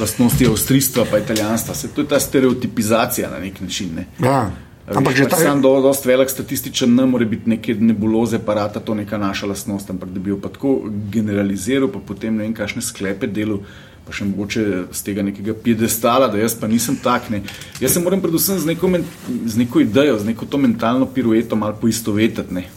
[0.00, 1.74] lastnosti avstrijstva in italijanstva.
[1.74, 3.94] Se, to je ta stereotipizacija na nek način.
[3.96, 4.06] Ne.
[4.24, 4.50] Ja.
[4.90, 8.80] Ampak že pač ta- sam do, dost velik statističen, ne more biti neke nebuloze, parata,
[8.80, 10.80] to neka naša lastnost, ampak da bi jo pa tako
[11.12, 13.60] generaliziral, pa potem ne vem, kakšne sklepe delu,
[14.06, 17.30] pa še mogoče z tega nekega piedestala, da jaz pa nisem tak.
[17.30, 17.42] Ne.
[17.80, 19.06] Jaz se moram predvsem z neko, men,
[19.46, 22.68] z neko idejo, z neko to mentalno pirueto malo poistovetiti, ne.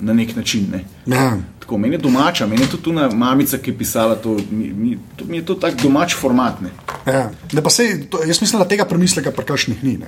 [0.00, 0.66] na nek način.
[0.72, 0.84] Ne.
[1.06, 1.36] Ja.
[1.58, 4.98] Tako, meni je domača, meni je to tu mamica, ki je pisala to, mi, mi,
[5.16, 6.60] to, mi je to tak domač format.
[6.60, 6.70] Ne.
[7.06, 7.30] Ja.
[7.52, 9.96] Ne, sej, to, jaz mislim, da tega premisleka prekršnih ni.
[9.98, 10.06] Ne.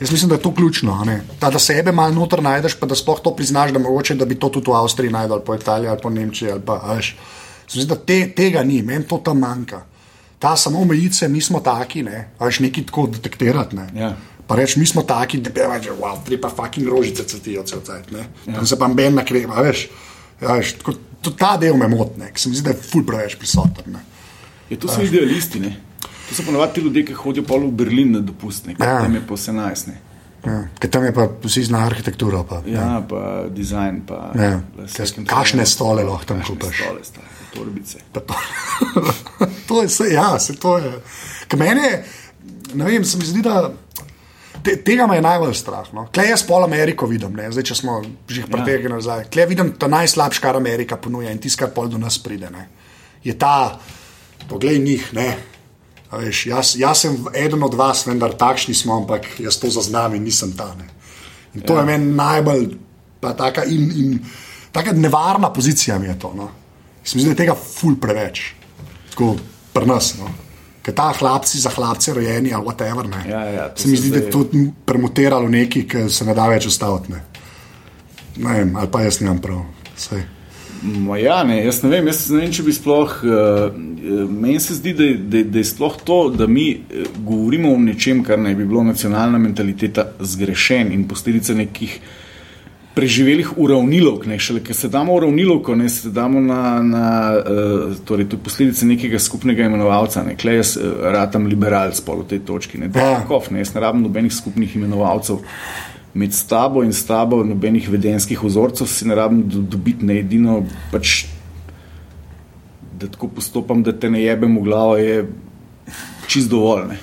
[0.00, 1.04] Jaz mislim, da je to ključno.
[1.38, 4.38] Ta, da sebe malo noter najdeš, pa da sploh to priznaš, da mogoče da bi
[4.38, 6.50] to tudi v Avstriji najdel, ali po Italiji, ali po Nemčiji.
[6.50, 7.16] Ali pa, a veš.
[7.74, 9.82] Da te, tega ni, meni to tam manjka.
[10.38, 13.76] Ta samo omejice, mi smo taki, ne, a veš neki tako detektirati.
[13.76, 13.88] Ne.
[13.94, 14.12] Ja.
[14.46, 17.82] Pa reč, mi smo taki, da bi rekel, wow, tri pa fucking rožice cvetijo cel
[17.84, 18.24] cajt, ne.
[18.46, 18.64] Ja.
[18.66, 19.88] Se pa ben na krema, a veš.
[20.40, 23.04] Ja, veš tako, to, ta del me motne, ker se mi zdi, da je ful
[23.06, 23.92] preveč prisoten.
[23.92, 24.04] Ne.
[24.70, 25.60] Je to so idealisti.
[25.60, 25.74] Ne?
[26.28, 28.76] To so ponovadi ti ljudje, ki hodijo pol v Berlin na dopust, ne?
[28.78, 29.00] Ja.
[29.02, 29.86] tam je 18.
[29.88, 30.00] Ne?
[30.46, 32.44] Ja, ker tam je pa vsi zna arhitekturo.
[32.48, 36.78] Pa, Ja, pa dizajn, pa Ja, se- stole lahko tam kupiš.
[36.78, 37.04] Stole,
[37.58, 38.04] torbice.
[38.12, 40.92] Pa To, to je vse, ja, se to je.
[41.48, 42.04] Ker meni je,
[42.74, 43.68] ne vem, se mi zdi, da
[44.62, 45.90] te, tega me je najbolj strah.
[45.94, 46.06] No.
[46.14, 47.50] Klej jaz pol Ameriko vidim, ne?
[47.52, 49.28] zdaj če smo že jih pretekli nazaj.
[49.32, 52.50] Klej vidim ta najslabši, kar Amerika ponuja in tisto, kar pol do nas pride.
[52.54, 52.68] Ne?
[53.24, 53.78] Je ta,
[54.48, 55.30] poglej njih, ne.
[56.08, 60.14] A Veš, jaz, jaz sem eden od vas, vendar takšni smo, ampak jaz to zaznam
[60.16, 60.70] in nisem ta.
[60.78, 60.88] Ne.
[61.54, 61.82] In to ja.
[61.82, 62.70] je meni najbolj
[63.20, 64.14] pa taka, in, in,
[64.72, 65.98] taka nevarna pozicija.
[65.98, 66.32] Mi je to.
[66.36, 66.48] No.
[67.08, 68.42] Se mi zdi, da je tega ful preveč,
[69.10, 69.30] tako
[69.72, 70.10] pri nas.
[70.20, 70.28] No.
[70.84, 73.08] Ker ta hlapci za hlapce rojeni ali whatever.
[73.08, 73.22] Ne.
[73.30, 76.48] Ja, ja, se mi zdi, da je zdaj- to premutiralo nekaj, ki se ne da
[76.48, 77.12] več ustaviti.
[77.12, 77.22] Ne.
[78.36, 79.64] Ne vem, ali pa jaz nimam prav.
[79.96, 80.20] Sej.
[80.82, 83.16] Ma Ja, ne, jaz ne vem, jaz ne vem, če bi sploh.
[83.24, 87.78] Uh, meni se zdi, da da, da je sploh to, da mi eh, govorimo o
[87.78, 91.98] nečem, kar naj bi bilo nacionalna mentaliteta, zgrešen in posledica nekih
[92.98, 94.26] preživelih uravnilovk.
[94.26, 97.04] Ne, šele, ker se damo uravnilovko, ne se damo na, na
[97.36, 100.24] uh, torej, to je posledica nekega skupnega imenovalca.
[100.26, 100.82] Ne, Klej jaz uh,
[101.14, 102.78] ratam liberalc pol v tej točki.
[102.78, 103.20] Ne, Ja.
[103.22, 105.44] Kof, ne, jaz ne rabim nobenih skupnih imenovalcev.
[106.18, 110.62] Med tabo in s tabo nobenih vedenskih vzorcev si ne rabim do- dobiti na edino,
[110.90, 111.26] pač,
[112.98, 115.20] da tako postopam, da te ne jebem v glavo, je
[116.26, 116.88] čist dovolj.
[116.88, 116.98] ne.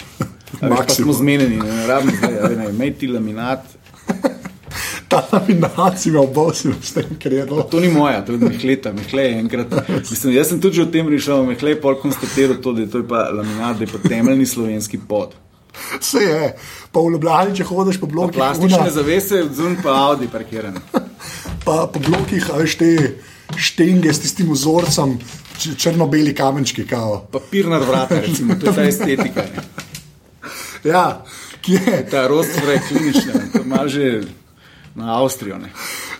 [0.61, 3.63] Veš, Pa smo zmenjeni, ne, ne rabim zdaj, a ne, imej ti laminat.
[5.15, 7.61] Ta laminacija me obosil s tem, ker je to.
[7.71, 9.75] To ni moja, to je Mehleta, Mehle je enkrat.
[10.09, 12.97] Mislim, jaz sem tudi o tem rešil, Mehle je pol konstatiral to, da je to
[12.97, 15.37] je pa laminat, da je pa temeljni slovenski pod.
[15.99, 16.49] Vse je,
[16.91, 20.79] pa v Ljubljani, če hodiš po blokih, Plastične una- zavese, zun pa Audi parkirane.
[21.65, 22.91] pa po blokih, a veš te
[23.55, 25.15] štenge s tistim vzorcem,
[25.77, 26.83] črno-beli kamenčki.
[26.87, 27.27] Kao.
[27.31, 29.43] Papir nad vrata, recimo, to je ta estetika.
[29.55, 29.63] Ne.
[30.85, 31.23] Ja,
[31.61, 31.99] ki je.
[32.11, 34.21] Ta rostfraj klinična, ne, to ima že
[34.95, 35.57] na Avstrijo.
[35.57, 35.69] Ne.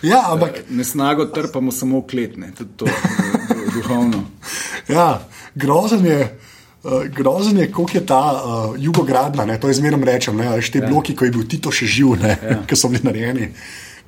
[0.02, 4.24] Ja, ampak Nesnago trpamo samo v kletne, tudi to du- duhovno.
[4.96, 6.40] ja, grozen je.
[6.86, 10.88] Uh, grozen je, koliko je ta uh, jugogradna, ne, to izmerno rečem, ne, te ja.
[10.88, 12.60] bloki, ko je bil Tito še živ, ne, ja.
[12.70, 13.48] ki so bili narejeni.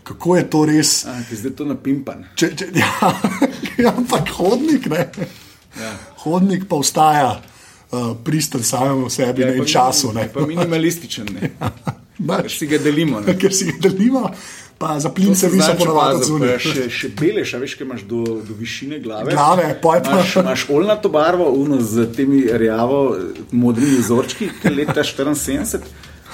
[0.05, 0.91] Kako je to res?
[1.09, 2.21] A, ki je zdaj to napimpan.
[2.37, 3.11] Če, če, ja,
[3.81, 5.07] ja, ampak hodnik, ne.
[5.77, 5.89] Ja.
[6.21, 10.13] Hodnik pa ostaja uh, pristen samemu sebi ja, je in času.
[10.13, 10.29] Ne.
[10.29, 11.55] je Pa minimalističen, ne.
[12.17, 13.19] Ker si ga delimo.
[13.19, 13.37] Ne.
[13.41, 14.31] ker si ga delimo,
[14.77, 16.57] pa za plince niso ponovadi zunaj.
[16.59, 19.31] Še, še beleš, a veš, kaj imaš do, do višine glave.
[19.31, 23.17] Glave, poj pa- Imaš, imaš olnato barvo, uno z temi rjavo
[23.51, 25.81] modrimi vzorčki, ki leta 74.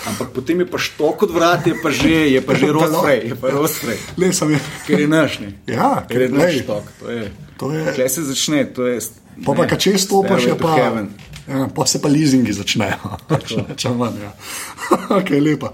[0.04, 3.36] Ampak potem je pa štok od vrat, je pa že, je pa že rozprej, je
[3.36, 3.98] pa rozprej.
[4.18, 4.60] Le sem je.
[4.88, 5.50] Ker je naš, ne.
[5.66, 6.84] Ja, ker je naš štok.
[7.00, 9.00] To je, To je- Tle se začne, to je.
[9.46, 10.74] Pa, pa če stopiš, je pa.
[10.76, 11.08] heaven.
[11.48, 13.18] Ja, pa se pa leasingi začnejo.
[13.82, 14.22] Če manj.
[14.24, 14.32] Ja.
[15.20, 15.74] okay, lepa.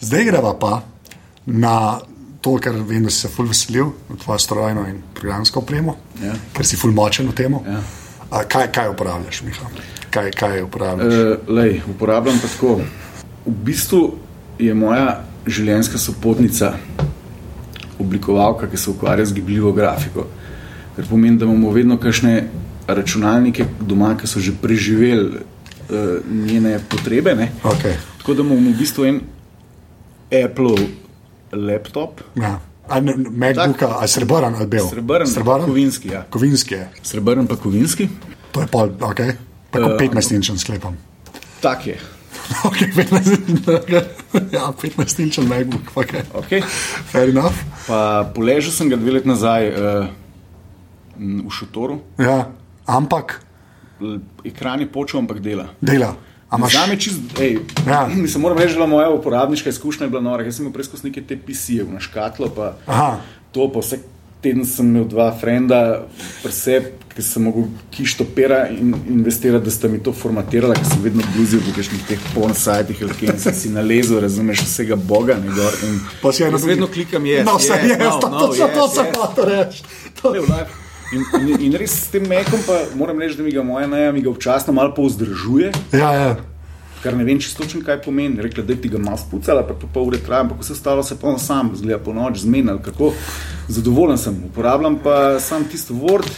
[0.00, 0.82] Zdaj greva pa
[1.46, 2.00] na
[2.42, 3.92] to, kar vem, da si se ful veselil,
[4.22, 6.34] tvojo strojno in programsko opremo, Ja.
[6.54, 7.54] ker si ful močen v tem.
[7.66, 7.80] Ja.
[8.48, 9.68] Kaj, kaj uporabljaš, Miha?
[10.10, 11.14] Kaj, kaj uporabljaš?
[11.14, 12.78] Uh, lej, uporabljam pa tako.
[13.46, 14.00] V bistvu
[14.58, 16.72] je moja življenjska sopotnica
[17.98, 20.26] oblikovalka, ki se ukvarja z gibljivo grafiko.
[20.96, 22.48] Kar pomeni, da imamo vedno kakšne
[22.86, 25.96] računalnike doma, ki so že preživeli uh,
[26.28, 27.34] njene potrebe.
[27.34, 27.52] Ne?
[27.62, 27.94] Okay.
[28.18, 29.20] Tako da imamo v bistvu en
[30.44, 30.76] Apple
[31.52, 32.60] laptop, Ja.
[32.88, 34.88] A ne- ne, MacBook, ali srebrn ali bel?
[34.88, 35.64] srebrn, srebrn?
[35.64, 36.08] kovinski.
[36.08, 36.24] Ja.
[36.30, 36.88] Kovinski je.
[37.02, 38.08] Srebrn pa kovinski.
[38.52, 39.20] To je pol, ok.
[39.20, 39.36] Eh,
[39.72, 40.96] 15 inčen sklepam.
[41.60, 41.96] Tak je.
[42.64, 43.80] Ok, 15 inčen.
[44.52, 46.12] Ja, 15 inčen MacBook, ok.
[46.34, 46.62] Okay.
[47.06, 47.54] Fair enough.
[47.86, 50.06] Pa poležal sem ga dve leti nazaj uh,
[51.16, 52.00] v šotoru.
[52.18, 52.50] Ja,
[52.86, 53.40] ampak
[54.44, 55.66] Ekran je počel, ampak dela.
[55.80, 56.14] dela.
[56.50, 58.06] imaš- Zame čist, ej, Ja.
[58.16, 60.44] mislim, moram reči, da moja uporabniška izkušnja je bila nora.
[60.44, 63.18] Jaz sem imel preizkus neke te pisije na škatlo, pa Aha.
[63.52, 64.00] to, pa vsak
[64.40, 66.02] teden sem imel dva frenda,
[66.42, 71.00] preseb, ki sem mogel kišto pera in investirati, da sta mi to formatirala, ker sem
[71.00, 74.96] vedno bluzil v kakšnih teh porn sajtih, ali kje in sem si nalezel, razumeš, vsega
[74.98, 75.72] Boga, ne gor.
[75.84, 77.44] In Pa si eno vedno klikam, je.
[77.44, 79.82] No, vse je, to, to, to, to sem hotel reči.
[80.18, 80.34] To-
[81.12, 84.12] In, in, in res s tem mekom, pa moram reči, da mi ga moja naja,
[84.12, 86.36] mi ga občasno malo povzdržuje, Ja, ja.
[87.02, 88.40] kar ne vem čisto kaj pomeni.
[88.42, 91.18] Rekla, da ti ga malo spucala, pa po pol ure traja, ampak vse ostalo se
[91.20, 93.12] pa sam, zgleda po noč, zmenil, kako
[93.68, 94.40] zadovoljen sem.
[94.48, 96.30] Uporabljam pa sam tisto Word,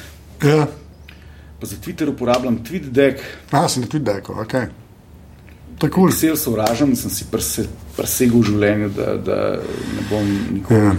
[0.43, 0.67] ja.
[1.61, 3.21] pa za Twitter uporabljam TweetDeck,
[3.51, 4.55] A, sem tudi rekel, ok.
[5.81, 5.91] Kul.
[5.91, 6.11] Cool.
[6.11, 7.67] vse sovražam in sem si prse,
[7.97, 10.95] presegel v življenju, da, da ne bom nikoli Ja.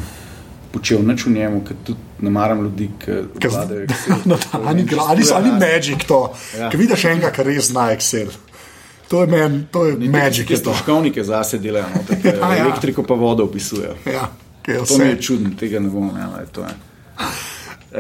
[0.76, 3.16] Počel nič v njemu, ker tudi ne maram ljudi, ki
[3.46, 3.88] vladajo.
[4.26, 6.20] No, da, ali, gra- ali, so- ali magic to,
[6.54, 6.60] Ja.
[6.60, 6.70] ja.
[6.70, 8.30] ki vidiš enega, ki res zna Excel.
[9.08, 10.48] To je meni, to je magic.
[10.48, 12.64] Te stroškovnike zase delajo, no, tako, Ja, ja.
[12.64, 13.96] elektriko pa vodo opisujejo.
[14.08, 14.28] Ja,
[14.82, 16.66] To mi je čudno, tega ne bom imel.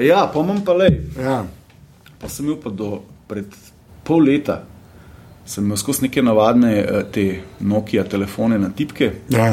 [0.01, 0.87] Ja, pa imam pa le.
[1.15, 1.43] Ja.
[2.19, 2.87] Pa sem imel pa do
[3.27, 3.45] pred
[4.03, 4.63] pol leta,
[5.45, 7.25] sem imel skozi neke navadne eh, te
[7.61, 9.11] Nokia telefone na tipke.
[9.29, 9.51] Ja.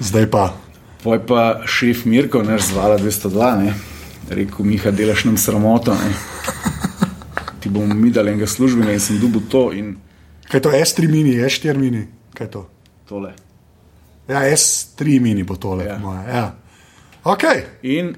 [0.00, 0.44] Zdaj pa.
[0.98, 3.74] Poj pa šef Mirko, naš zvala 202, ne?
[4.28, 5.94] rekel, Miha, delaš nam sramoto.
[5.94, 6.12] Ne?
[7.60, 9.96] Ti bomo mi dali enega službenega in sem dubil to in
[10.48, 12.06] Kaj je to S3 mini, S4 mini?
[12.34, 12.68] Kaj je to?
[13.08, 13.32] tole.
[14.28, 15.84] Ja, S3 mini bo tole.
[15.84, 15.96] Ja.
[15.96, 16.24] Ja.
[16.28, 16.54] Ja.
[17.24, 17.42] Ok,
[17.82, 18.14] In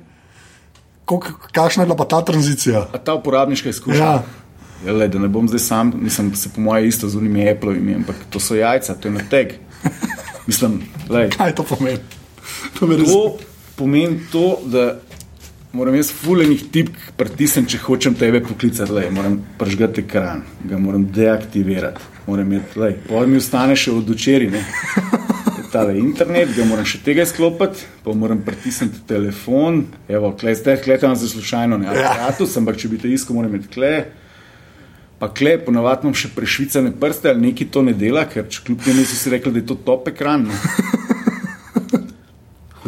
[1.53, 2.87] kakšna je bila pa ta tranzicija?
[2.93, 4.05] a ta uporabniška izkušnja.
[4.05, 4.23] Ja.
[4.87, 7.95] Ja, le, da ne bom zdaj sam, nisem se po mojem isto z unimi Apple'ovimi,
[7.95, 9.53] ampak to so jajca, to je na teg.
[10.47, 11.99] Mislim, lej, Kaj to pomeni?
[12.81, 13.39] To
[13.77, 15.01] pomeni to, da
[15.73, 18.93] moram jaz fulejnih tipk pritisniti, če hočem tebe poklicati.
[18.93, 24.11] Lej, moram pržgati ekran, ga moram deaktivirati, moram je, lej, pa mi ostane še od
[24.11, 24.51] včeraj.
[24.51, 24.65] ne.
[25.73, 29.85] Tale internet, ga moram še tega izklopiti, pa moram pritisniti telefon.
[30.11, 31.93] Evo, klej, zdaj kletam za slučajno, ne Ja.
[32.11, 34.01] aparatus, ampak če bi te iskal, moram imeti klej.
[35.21, 39.05] Pa klej, ponavadi imam še prešvicane prste ali neki to ne dela, ker kljub temu
[39.05, 40.49] si si rekel, da je to top ekran.
[40.49, 40.59] Ne.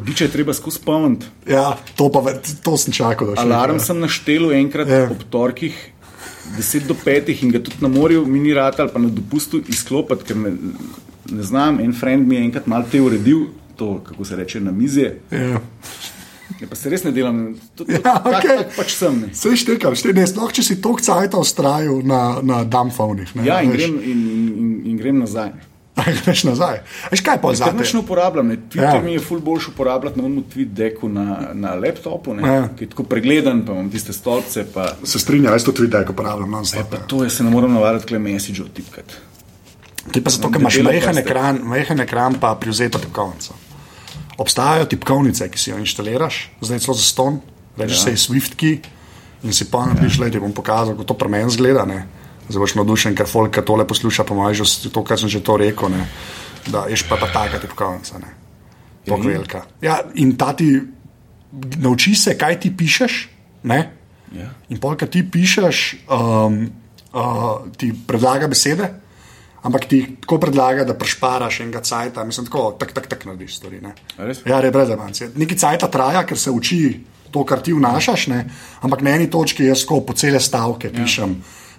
[0.03, 1.27] Hudiče je treba skozi pomniti.
[1.47, 2.23] Ja, to, pa,
[2.61, 3.35] to sem čakal.
[3.37, 3.87] Alarm enkrat.
[3.87, 5.05] sem naštel enkrat Ja.
[5.07, 5.77] ob torkih,
[6.53, 10.25] 10 do 5 in ga tudi na morju, mini rat ali pa na dopustu izklopiti,
[10.25, 10.51] ker ne,
[11.31, 11.79] ne znam.
[11.81, 13.47] En friend mi je enkrat malo te uredil,
[13.77, 15.21] to kako se reče na mizje.
[15.31, 15.61] Ja.
[16.61, 17.39] Ja, pa se res ne delam,
[17.75, 18.57] to, Ja, tak, okej.
[18.59, 19.21] tak pač sem.
[19.21, 19.29] Ne.
[19.33, 23.33] Sej štekam, šte, ne, sploh če si toliko cajta ustrajal na, na dumbphonih.
[23.35, 23.81] Ne, Ja, in veš.
[23.81, 24.21] grem, in,
[24.53, 25.55] in, in grem nazaj.
[26.25, 26.81] Greš nazaj.
[27.11, 27.73] Veš kaj pa zdaj?
[27.75, 28.49] nič ne uporabljam.
[28.49, 28.57] Ne.
[28.57, 29.03] Twitter Ja.
[29.03, 32.69] mi je ful boljš uporabljati na umu tweet deku na, na laptopu, ne, Ja.
[32.69, 34.65] ki je tako pregleden, pa imam tiste stolpce.
[34.65, 36.51] Pa, Se strinjam, jaz to tudi tako uporabljam.
[36.51, 37.03] non stop, pa ja.
[37.03, 39.15] to jaz se ne morem navaditi, kle message odtipkati.
[40.13, 43.55] Ti pa zato, Imam ker imaš majhen ekran, majhen ekran pa privzeto tipkovnico.
[44.39, 47.41] Obstajajo tipkovnice, ki si jo inštaliraš, zdaj celo za ston,
[47.77, 48.03] rečeš ja.
[48.03, 48.79] se je Swift key
[49.43, 50.25] in si pa napiš, ja.
[50.25, 51.85] da ti bom pokazal, kako to pri meni zgleda.
[51.85, 52.07] Ne?
[52.53, 55.57] Zdaj boš navdušen, ker folk tole posluša, pa imaš že to, kar sem že to
[55.57, 56.05] rekel, ne?
[56.69, 58.21] da ješ pa, pa taka tipkovnica.
[58.21, 58.29] Ne?
[59.07, 59.31] Ja, Tako in?
[59.33, 59.63] velika.
[59.83, 60.69] Ja, in ta ti
[61.81, 63.17] nauči se, kaj ti pišeš.
[63.65, 63.81] Ne?
[64.37, 64.53] Ja.
[64.69, 65.81] In pol, ki ti pišeš,
[66.13, 66.61] um,
[67.13, 68.89] uh, ti predlaga besede,
[69.63, 73.81] ampak ti tako predlaga, da prešparaš enega cajta, mislim, tako, tak, tak, tak narediš stvari.
[73.83, 73.95] Ne?
[74.19, 75.33] Ja, res brez emancije.
[75.35, 76.83] Neki cajta traja, ker se uči
[77.33, 78.45] to, kar ti vnašaš, ne?
[78.85, 80.95] ampak na eni točki jaz po cele stavke Ja.
[80.95, 81.37] pišem,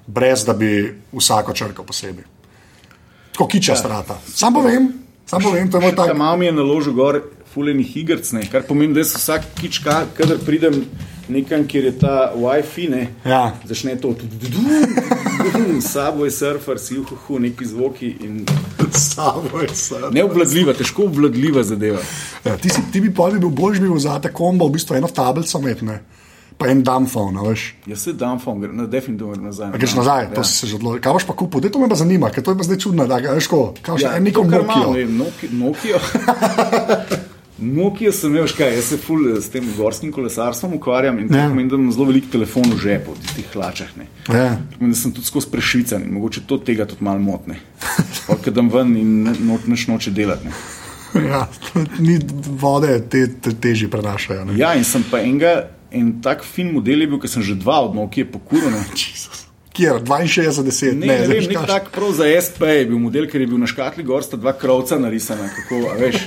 [0.08, 0.70] brez da bi
[1.14, 2.24] vsako črko posebej.
[3.32, 3.76] Tako kiča ja.
[3.76, 4.20] strata.
[4.28, 4.91] Sam povem,
[5.26, 6.18] sam povem, to je moj Ta tak.
[6.18, 7.22] mal mi je naložil gor
[7.54, 10.86] fulejnih igrc, ne, kar pomeni, da jaz vsak kič, ka- kadar pridem
[11.30, 13.54] nekam, kjer je ta WiFi, ne, Ja.
[13.66, 14.16] začne to,
[15.82, 18.45] sabo je surfer, si uhuhu, neki zvoki in
[18.91, 20.14] Samo je sad.
[20.14, 21.99] neobvladljiva, težko obvladljiva zadeva.
[22.45, 25.60] Ja, ti, si, ti bi bi bil boljši, bi vzate kombo, v bistvu eno tablico
[25.60, 26.01] metne,
[26.56, 27.76] pa en dumbphone, a veš.
[27.86, 29.70] Jaz se dam fon, gre, na definitivno gre nazaj.
[29.70, 30.30] A greš nazaj, ja.
[30.32, 31.01] to si se že odločil.
[31.01, 31.66] Kaj boš pa kupil?
[31.66, 33.97] To me pa zanima, ker to je pa zdaj čudno, da ga veš, ko, kaj
[33.97, 34.88] še Ja, en nekom Nokia.
[34.89, 35.49] ne, Nokia.
[35.51, 35.97] Nokia.
[37.56, 41.30] Nokia sem imel, veš kaj, jaz se ful eh, s tem gorskim kolesarstvom ukvarjam in
[41.30, 41.47] to Ja.
[41.47, 43.91] pomeni, da imam zelo velik telefon v žepu, v tistih hlačah.
[43.95, 44.08] Ne.
[44.28, 44.58] Ja.
[44.74, 47.60] Pomeni, da sem tudi skozi prešvican in mogoče to tega tudi malo motne.
[48.41, 50.49] Kadam ven in ne- no, nič noče delati.
[50.49, 50.54] Ne.
[51.30, 51.45] Ja,
[51.99, 52.18] ni
[52.58, 54.45] vode, te, te teži prenašajo.
[54.45, 54.58] Ne?
[54.58, 57.82] Ja, in sem pa enega, en tak fin model je bil, ker sem že dva
[57.82, 58.70] od Nokia pokuril.
[58.70, 58.82] ne.
[58.94, 59.46] Jezus.
[59.74, 63.26] Kjer, 62, 10, Ne, ne, ne vem, nek tak prav za SP je bil model,
[63.26, 65.50] ker je bil na škatli gor, sta dva krovca narisana.
[65.50, 66.18] Kako, veš,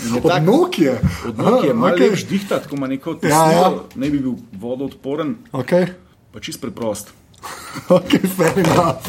[0.00, 0.94] in je Od tak- Nokia.
[1.26, 2.14] Od Nokia, malo okay.
[2.14, 3.42] ždihta, tako ima neko Ja, ja.
[3.42, 5.90] tesnilo, ne bi bil vodoodporen, Okay.
[6.30, 7.10] pa čist preprost.
[7.90, 9.02] ok, fair enough.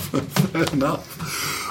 [0.49, 1.06] Fair enough.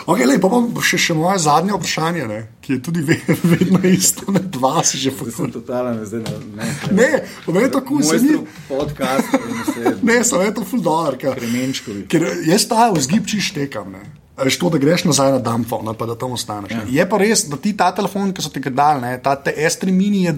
[0.07, 3.19] Okay, lej, pa bom še, še moje zadnje vprašanje, ne, ki je tudi ve,
[3.53, 5.51] vedno isto, ne dva si že Sem poslal.
[5.53, 6.33] totalen, zdaj ne.
[6.57, 7.11] Ne, Ne,
[7.45, 8.39] pa meni je to kul, se ni.
[8.67, 9.29] podcast,
[9.77, 11.15] ne, Ne, sem je to fuldar.
[11.15, 12.07] Kremenčkovi.
[12.07, 13.93] Ker jaz ta vzgib čiš tekam.
[13.93, 14.03] Ne.
[14.35, 16.73] A Veš to, da greš nazaj na Dumbphone, ali pa da tam ostaneš.
[16.73, 16.83] Ja.
[16.91, 19.53] Je pa res, da ti ta telefon, ki so ti ga dali, ne, ta te
[19.55, 20.33] S3 mini je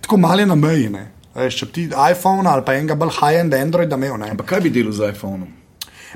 [0.00, 0.88] tako malo na meji.
[0.88, 1.04] Ne.
[1.30, 4.16] Veš, če ti iPhone ali pa enega bolj high-end Android imel.
[4.16, 4.32] Ne.
[4.32, 5.46] Ampak kaj bi delal z iPhonom?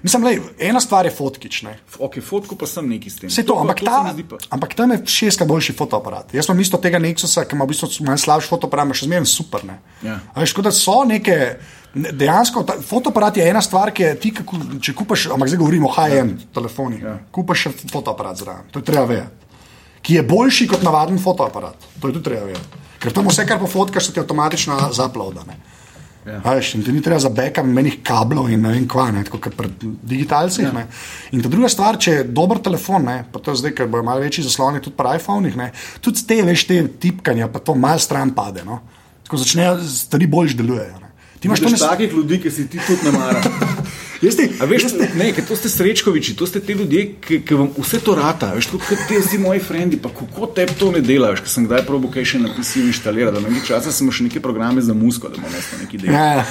[0.03, 1.63] Mislim, lej, ena stvar je fotkič.
[1.63, 1.75] Ne.
[1.99, 3.29] Ok, fotko pa sem neki s tem.
[3.29, 4.15] Vse to, pa- ampak, se ta,
[4.51, 6.35] ampak tam je šestkrat boljši fotoaparat.
[6.35, 9.27] Jaz sem isto tega Nexusa, ki ima v bistvu manj slabši fotoaparat, ima še zmeraj
[9.27, 9.65] super.
[9.65, 9.79] Ne.
[10.03, 10.21] Ja.
[10.31, 11.57] A Veš, da so neke.
[11.95, 15.59] ne- Dejansko ta, fotoaparat je ena stvar, ki je ti, kako, če kupaš, ampak zdaj
[15.59, 17.19] govorimo o high-end telefonih, ja.
[17.31, 19.35] kupaš še fotoaparat zraven, to je treba vedeti.
[20.01, 22.79] Ki je boljši kot navaden fotoaparat, to je tudi treba vedeti.
[22.99, 25.43] Ker tam vse, kar pofotkaš, se ti avtomatično zaploda.
[25.45, 25.59] ne.
[26.27, 26.41] Ja.
[26.45, 29.39] Veš, in ti ni treba za backup menih kablov in ne vem kva, ne, tako
[29.41, 30.67] kot pri digitalcih.
[30.69, 30.85] Ja.
[31.33, 34.21] In ta druga stvar, če je dober telefon, ne, pa to zdaj, ker bojo malo
[34.21, 35.71] večji zasloni tudi pri iPhonih, ne,
[36.05, 38.67] tudi te veš te tipkanja, pa to malo stran pade.
[38.69, 38.83] No.
[39.25, 41.01] Tako začnejo stvari boljš delujejo.
[41.01, 41.11] Ne.
[41.41, 41.81] Ti imaš to nes...
[41.81, 43.41] takih ljudi, ki si ti tudi ne mara.
[44.21, 47.71] Ti, A veš, ne, ker to ste srečkoviči, to ste ti ljudje, ki, ki vam
[47.73, 48.51] vse to rata.
[48.53, 51.87] Veš, kot ti vsi moji frendi, pa kako te to ne delaš, ker sem kdaj
[51.89, 55.33] probo kaj še napisal in inštalirati, da nekaj časa smo še neke programe za musko,
[55.33, 56.21] da bomo neki delali.
[56.21, 56.45] ja,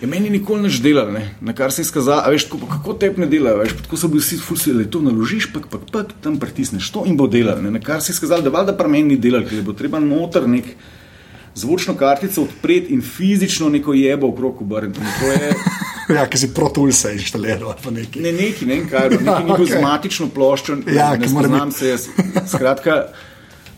[0.00, 1.36] Je meni nikoli nič delal, ne?
[1.44, 3.84] na kar se je skazal, a veš, tako, pa kako te ne delajo, veš, pa
[3.84, 7.26] tako so bili vsi fusili, to naložiš, pa pa pa tam pritisneš, to in bo
[7.28, 7.68] delal, ne?
[7.68, 10.00] na kar se je skazal, da valjda pri meni ni delal, ker je bo treba
[10.00, 10.72] noter nek
[11.54, 15.00] zvočno kartico odpreti in fizično neko jebo okrog obrniti.
[15.24, 15.54] Je
[16.16, 18.22] ja, ki si protulse inštaliral ali pa nekaj.
[18.22, 19.66] ne neki, ne vem kaj, nekaj Ja, neko okej.
[19.68, 22.06] z matično ploščo, Ja, ne spoznam biti- se jaz.
[22.48, 23.04] Skratka,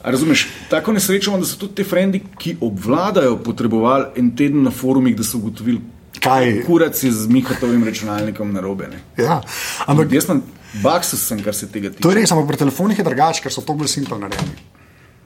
[0.02, 4.70] razumeš, tako nesrečo imam, da so tudi te frendi, ki obvladajo, potrebovali en teden na
[4.72, 5.80] forumih, da so ugotovili,
[6.20, 6.62] Kaj?
[6.62, 8.88] kurac je z Mihatovim računalnikom narobe.
[8.88, 9.00] Ne?
[9.18, 9.40] Ja,
[9.86, 10.42] ampak Jaz sem
[10.74, 12.00] baksus, kar se tega tiče.
[12.00, 14.54] to je res, ampak pri telefonih je drugače, ker so to bolj simpel narejeni.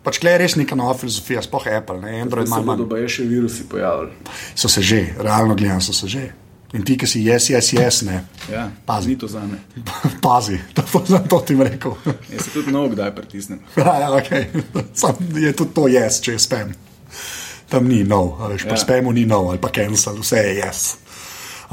[0.06, 2.84] Pač klej je res neka nova filozofija, sploh Apple, ne Android, Se malo manj.
[2.86, 4.12] pa še virusi pojavili.
[4.54, 6.28] So se že, realno gledano so se že.
[6.74, 8.24] In ti, ki si yes, yes, yes, ne.
[8.50, 9.08] Ja, Pazi.
[9.08, 9.58] ni to za me.
[10.26, 11.94] Pazi, to, to, to ti rekel.
[12.30, 13.60] Jaz se tudi mnogo kdaj pritisnem.
[13.82, 14.46] ja, ja, okay.
[14.94, 16.74] Sam je tudi to yes, če je spam.
[17.70, 18.78] Tam ni no, a veš, ja.
[18.78, 20.84] spamu ni no, ali pa cancel, vse je yes.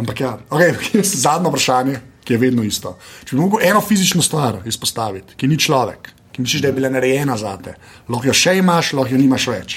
[0.01, 0.73] Ampak ja, okay,
[1.25, 2.95] zadnje vprašanje, ki je vedno isto.
[3.25, 6.89] Če bi lahko eno fizično stvar izpostaviti, ki ni človek, ki misliš, da je bila
[6.89, 7.75] narejena za te,
[8.09, 9.75] lahko jo še imaš, lahko jo nimaš več.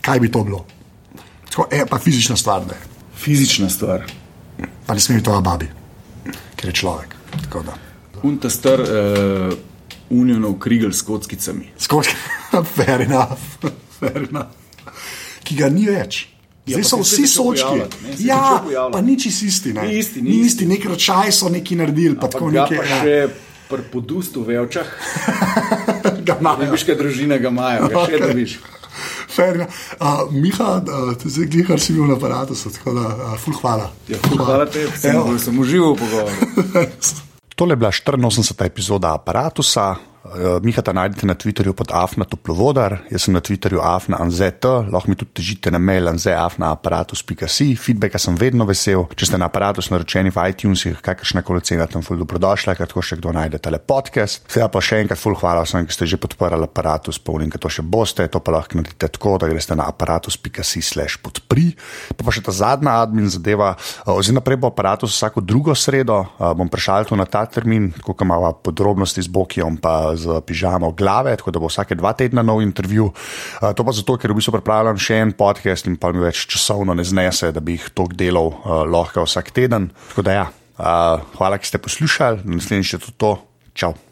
[0.00, 0.62] Kaj bi to bilo?
[1.50, 2.78] Tako, e, pa fizična stvar, je.
[3.16, 4.04] Fizična stvar.
[4.86, 5.66] Pa ne sme biti to babi,
[6.56, 7.16] ker je človek.
[8.22, 9.52] Unta star uh,
[10.10, 11.72] unionov krigel s kockicami.
[11.78, 12.14] Skoči,
[12.76, 13.42] fair enough,
[13.98, 14.54] fair enough.
[15.44, 16.28] Ki ga ni več.
[16.66, 17.78] Ja, Zdaj pa so vsi sočki.
[17.78, 19.72] ne, Ja, pa nič isti.
[19.72, 19.86] Ne.
[19.86, 20.46] Ni isti, ni ni isti.
[20.46, 22.16] isti, nek račaj so neki naredili.
[22.16, 23.28] Pa Pa tako pa ja,
[23.66, 24.88] pri podustu v Vevčah,
[26.26, 26.66] ga imajo.
[26.66, 28.26] Ribiška družina ga imajo, ga še Okej.
[28.26, 28.52] dobiš.
[28.58, 28.76] Enough.
[30.00, 33.90] Uh, Miha, uh, zdaj glihar si bil na aparatu, tako da uh, ful hvala.
[34.08, 36.36] Ja, ful, hvala tebi, sem, sem užival v pogovoru.
[37.56, 38.64] Tole je bila 84.
[38.64, 39.60] epizoda aparata.
[40.62, 45.10] Miha ta najdete na Twitterju pod Afna Toplovodar, jaz sem na Twitterju Afna Anzet, lahko
[45.10, 49.04] mi tudi težite na mail anzeafna.aparatus.si, feedbacka sem vedno vesel.
[49.14, 53.04] Če ste na aparatus naročeni v iTunesih, kakršna koli cena tam ful dobrodošla, ker tako
[53.04, 54.42] še kdo najde tale podcast.
[54.50, 57.70] Seveda pa še enkrat ful hvala vsem, ki ste že podprli aparatus, polnim, ki to
[57.70, 61.70] še boste, to pa lahko naredite tako, da greste na aparatus.si slash podpri.
[62.16, 63.74] Pa pa še ta zadnja admin zadeva,
[64.10, 68.16] oziroma prej bo aparatus vsako drugo sredo, a, bom prešal to na ta termin, tako
[68.18, 72.42] da imamo podrobnosti z Bokijom pa z pižamo glave, tako da bo vsake dva tedna
[72.42, 73.10] nov intervju.
[73.60, 76.46] A, To pa zato, ker v bistvu pripravljam še en podcast in pa mi več
[76.50, 79.90] časovno ne znese, da bi jih tok delal a, lahko vsak teden.
[80.12, 80.46] Tako da ja,
[80.78, 83.12] a, hvala, ki ste poslušali, naslednjič je to.
[83.16, 83.32] to.
[83.76, 84.05] Čau.